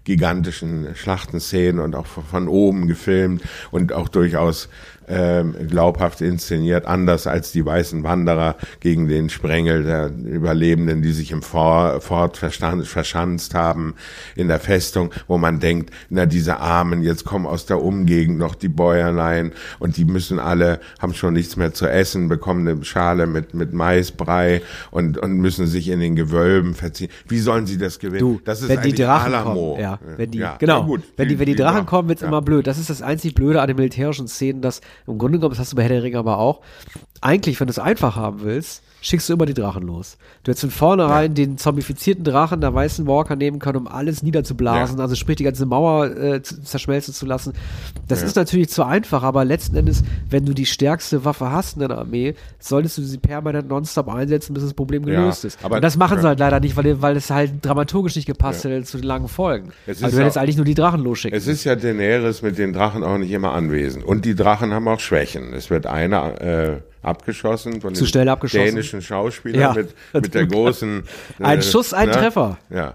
[0.05, 4.69] gigantischen Schlachtenszenen und auch von oben gefilmt und auch durchaus
[5.09, 11.31] ähm, glaubhaft inszeniert, anders als die weißen Wanderer gegen den Sprengel der Überlebenden, die sich
[11.31, 13.95] im Fort verschanzt haben
[14.37, 18.55] in der Festung, wo man denkt, na diese Armen, jetzt kommen aus der Umgegend noch
[18.55, 23.27] die Bäuerlein und die müssen alle, haben schon nichts mehr zu essen, bekommen eine Schale
[23.27, 27.11] mit, mit Maisbrei und, und müssen sich in den Gewölben verziehen.
[27.29, 28.21] Wie sollen sie das gewinnen?
[28.21, 29.73] Du, das ist wenn die Drachen Alamo.
[29.73, 32.23] kommen, ja, wenn die, ja, genau, gut, wenn die, wenn die, die Drachen kommen, wird's
[32.23, 32.29] ja.
[32.29, 32.67] immer blöd.
[32.67, 35.73] Das ist das einzig Blöde an den militärischen Szenen, dass im Grunde genommen, das hast
[35.73, 36.61] du bei Herr der Ringe aber auch,
[37.21, 40.17] eigentlich, wenn du es einfach haben willst, schickst du immer die Drachen los.
[40.43, 41.35] Du hättest von vornherein ja.
[41.35, 45.03] den zombifizierten Drachen der weißen Walker nehmen können, um alles niederzublasen, ja.
[45.03, 47.53] also sprich die ganze Mauer äh, zerschmelzen zu lassen.
[48.09, 48.27] Das ja.
[48.27, 51.99] ist natürlich zu einfach, aber letzten Endes, wenn du die stärkste Waffe hast in deiner
[51.99, 55.65] Armee, solltest du sie permanent nonstop einsetzen, bis das Problem gelöst ist.
[55.65, 58.65] Aber Und das machen sie halt leider nicht, weil, weil es halt dramaturgisch nicht gepasst
[58.65, 59.71] hätte zu den langen Folgen.
[59.87, 61.37] also du hättest eigentlich nur die Drachen losschicken.
[61.37, 64.05] Es ist ja Daenerys mit den Drachen auch nicht immer anwesend.
[64.05, 65.53] Und die Drachen haben auch Schwächen.
[65.53, 68.67] Es wird einer äh, abgeschossen von Zu schnell abgeschossen.
[68.67, 71.03] dänischen Schauspieler ja, mit, mit der großen.
[71.41, 72.15] ein äh, Schuss, ein ne?
[72.15, 72.59] Treffer.
[72.71, 72.95] Ja.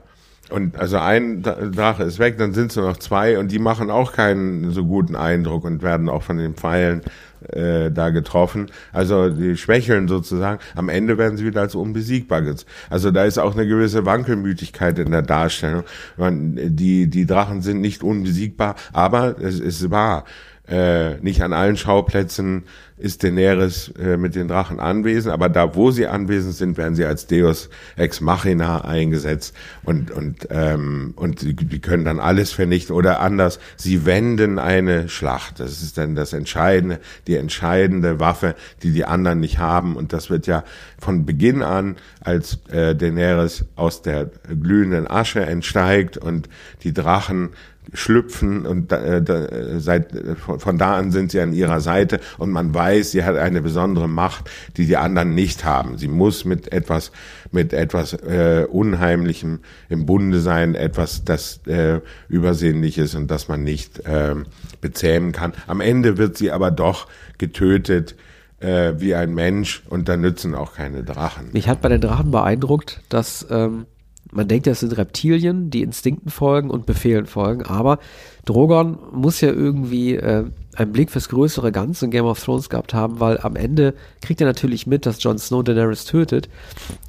[0.49, 3.89] Und also ein Drache ist weg, dann sind es nur noch zwei und die machen
[3.89, 7.01] auch keinen so guten Eindruck und werden auch von den Pfeilen
[7.49, 8.67] äh, da getroffen.
[8.91, 10.59] Also die schwächeln sozusagen.
[10.75, 12.43] Am Ende werden sie wieder als unbesiegbar.
[12.89, 15.83] Also da ist auch eine gewisse Wankelmütigkeit in der Darstellung.
[16.17, 20.25] Man, die, die Drachen sind nicht unbesiegbar, aber es ist wahr.
[20.65, 22.63] Äh, nicht an allen Schauplätzen
[22.97, 27.03] ist Daenerys äh, mit den Drachen anwesend, aber da, wo sie anwesend sind, werden sie
[27.03, 29.53] als Deus ex machina eingesetzt
[29.83, 33.59] und und ähm, und die, können dann alles vernichten oder anders.
[33.75, 35.59] Sie wenden eine Schlacht.
[35.59, 40.29] Das ist dann das Entscheidende, die entscheidende Waffe, die die anderen nicht haben und das
[40.29, 40.63] wird ja
[40.97, 46.47] von Beginn an, als äh, Daenerys aus der glühenden Asche entsteigt und
[46.83, 47.49] die Drachen
[47.93, 49.47] schlüpfen und äh, da,
[49.79, 50.07] seit
[50.37, 54.07] von da an sind sie an ihrer Seite und man weiß, sie hat eine besondere
[54.07, 55.97] Macht, die die anderen nicht haben.
[55.97, 57.11] Sie muss mit etwas
[57.51, 59.59] mit etwas äh, Unheimlichem
[59.89, 64.35] im Bunde sein, etwas das äh, übersinnlich ist und das man nicht äh,
[64.81, 65.53] bezähmen kann.
[65.67, 67.07] Am Ende wird sie aber doch
[67.37, 68.15] getötet
[68.59, 71.49] äh, wie ein Mensch und da nützen auch keine Drachen.
[71.53, 73.85] Mich hat bei den Drachen beeindruckt, dass ähm,
[74.33, 77.99] man denkt, das sind Reptilien, die Instinkten folgen und Befehlen folgen, aber
[78.45, 82.93] Drogon muss ja irgendwie äh, einen Blick fürs größere Ganze in Game of Thrones gehabt
[82.93, 86.49] haben, weil am Ende kriegt er natürlich mit, dass Jon Snow Daenerys tötet.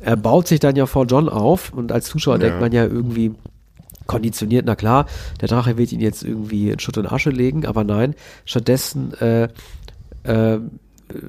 [0.03, 2.41] Er baut sich dann ja vor Jon auf und als Zuschauer ja.
[2.41, 3.33] denkt man ja irgendwie
[4.07, 5.07] konditioniert, na klar,
[5.41, 8.15] der Drache wird ihn jetzt irgendwie in Schutt und Asche legen, aber nein,
[8.45, 9.49] stattdessen äh,
[10.25, 10.59] äh,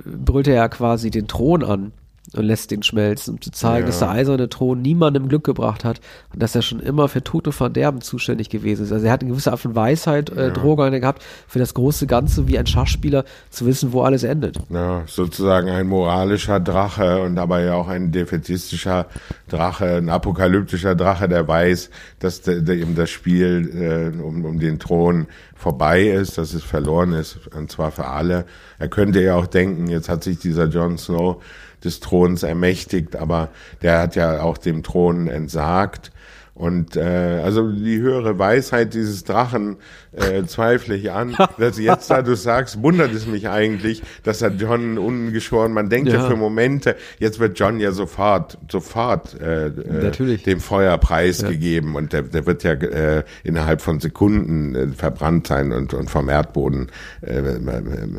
[0.06, 1.92] brüllt er ja quasi den Thron an
[2.36, 3.88] und lässt den schmelzen, um zu zeigen, ja.
[3.88, 6.00] dass der eiserne Thron niemandem Glück gebracht hat
[6.34, 8.92] und dass er schon immer für Tod und Verderben zuständig gewesen ist.
[8.92, 10.50] Also er hat eine gewisse Art von Weisheit, äh, ja.
[10.52, 14.58] Drohung gehabt, für das große Ganze wie ein Schachspieler zu wissen, wo alles endet.
[14.70, 19.08] Ja, sozusagen ein moralischer Drache und aber ja auch ein defetistischer
[19.48, 24.60] Drache, ein apokalyptischer Drache, der weiß, dass der, der eben das Spiel äh, um, um
[24.60, 28.46] den Thron vorbei ist, dass es verloren ist, und zwar für alle.
[28.78, 31.42] Er könnte ja auch denken, jetzt hat sich dieser Jon Snow
[31.86, 33.50] des Throns ermächtigt, aber
[33.82, 36.12] der hat ja auch dem Thron entsagt.
[36.56, 39.76] Und äh, also die höhere Weisheit dieses Drachen
[40.14, 41.36] äh, zweifle ich an.
[41.58, 46.08] dass jetzt, da du sagst, wundert es mich eigentlich, dass er John ungeschoren, man denkt
[46.08, 46.20] ja.
[46.20, 46.30] ja.
[46.30, 51.98] für Momente, jetzt wird John ja sofort, sofort äh, äh, dem Feuer preisgegeben ja.
[51.98, 56.30] und der, der wird ja äh, innerhalb von Sekunden äh, verbrannt sein und, und vom
[56.30, 56.88] Erdboden
[57.20, 57.42] äh,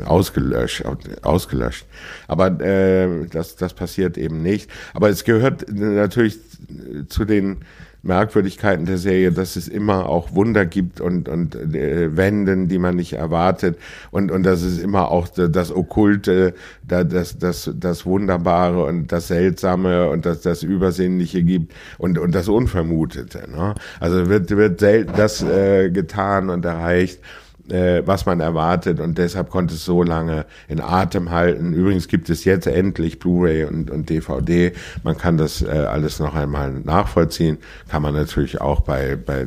[0.04, 0.84] ausgelöscht,
[1.22, 1.86] ausgelöscht.
[2.28, 4.70] Aber äh, das, das passiert eben nicht.
[4.92, 6.38] Aber es gehört natürlich
[7.08, 7.58] zu den
[8.06, 12.96] Merkwürdigkeiten der Serie, dass es immer auch Wunder gibt und, und äh, Wenden, die man
[12.96, 13.78] nicht erwartet
[14.10, 16.54] und, und dass es immer auch das Okkulte,
[16.86, 22.48] das, das, das Wunderbare und das Seltsame und das, das Übersinnliche gibt und, und das
[22.48, 23.48] Unvermutete.
[23.50, 23.74] Ne?
[24.00, 27.20] Also wird, wird selten das äh, getan und erreicht
[27.70, 31.72] äh, was man erwartet und deshalb konnte es so lange in Atem halten.
[31.72, 34.72] Übrigens gibt es jetzt endlich Blu-ray und, und DVD.
[35.02, 37.58] Man kann das äh, alles noch einmal nachvollziehen.
[37.88, 39.46] Kann man natürlich auch bei, bei äh,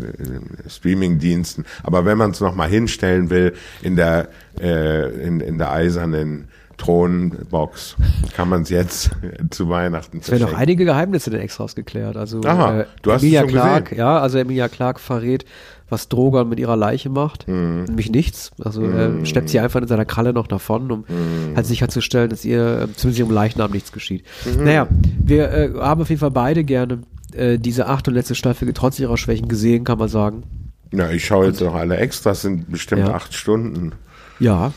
[0.68, 1.66] Streaming-Diensten.
[1.84, 4.30] Aber wenn man es nochmal hinstellen will in der,
[4.60, 6.48] äh, in, in der eisernen
[6.80, 7.96] Thronbox
[8.36, 9.12] kann man es jetzt
[9.52, 12.18] zu Weihnachten Es werden noch einige Geheimnisse denn extras geklärt.
[12.18, 14.00] Also Aha, äh, du hast Emilia es schon Clark, gesehen.
[14.00, 15.46] ja, also Emilia Clark verrät,
[15.90, 17.48] was Drogon mit ihrer Leiche macht.
[17.48, 17.86] Mhm.
[17.88, 18.52] Nämlich nichts.
[18.64, 21.56] Also er steppt sie einfach in seiner Kralle noch davon, um Mhm.
[21.56, 24.24] halt sicherzustellen, dass ihr äh, zumindest ihrem Leichnam nichts geschieht.
[24.45, 24.64] Mhm.
[24.64, 24.88] Naja,
[25.24, 26.99] wir äh, haben auf jeden Fall beide gerne
[27.34, 30.44] äh, diese achte und letzte Staffel trotz ihrer Schwächen gesehen, kann man sagen.
[30.91, 33.14] Na, ich schaue jetzt noch alle Extras, sind bestimmt Ja.
[33.14, 33.91] acht Stunden.
[34.40, 34.72] Ja.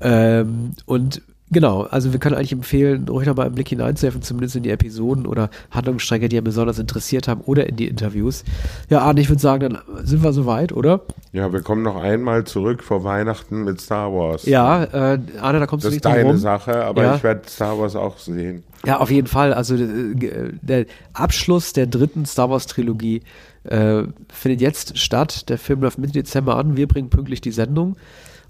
[0.00, 4.62] Ähm, und genau, also wir können eigentlich empfehlen, ruhig nochmal einen Blick hineinzuwerfen, zumindest in
[4.62, 8.44] die Episoden oder Handlungsstränge, die einen besonders interessiert haben oder in die Interviews.
[8.90, 11.02] Ja, Arne, ich würde sagen, dann sind wir soweit, oder?
[11.32, 14.46] Ja, wir kommen noch einmal zurück vor Weihnachten mit Star Wars.
[14.46, 16.38] Ja, äh, Arne, da kommst Das du ist nicht drum deine rum.
[16.38, 17.16] Sache, aber Ja.
[17.16, 18.62] ich werde Star Wars auch sehen.
[18.86, 19.52] Ja, auf jeden Fall.
[19.52, 20.14] Also äh,
[20.62, 23.22] der Abschluss der dritten Star Wars Trilogie
[23.64, 25.48] äh, findet jetzt statt.
[25.48, 26.76] Der Film läuft Mitte Dezember an.
[26.76, 27.96] Wir bringen pünktlich die Sendung.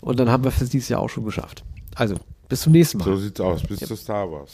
[0.00, 1.64] Und dann haben wir es dieses Jahr auch schon geschafft.
[1.96, 2.16] Also,
[2.48, 3.04] bis zum nächsten Mal.
[3.04, 3.62] So sieht's aus.
[3.62, 4.52] Bis zu Star Wars.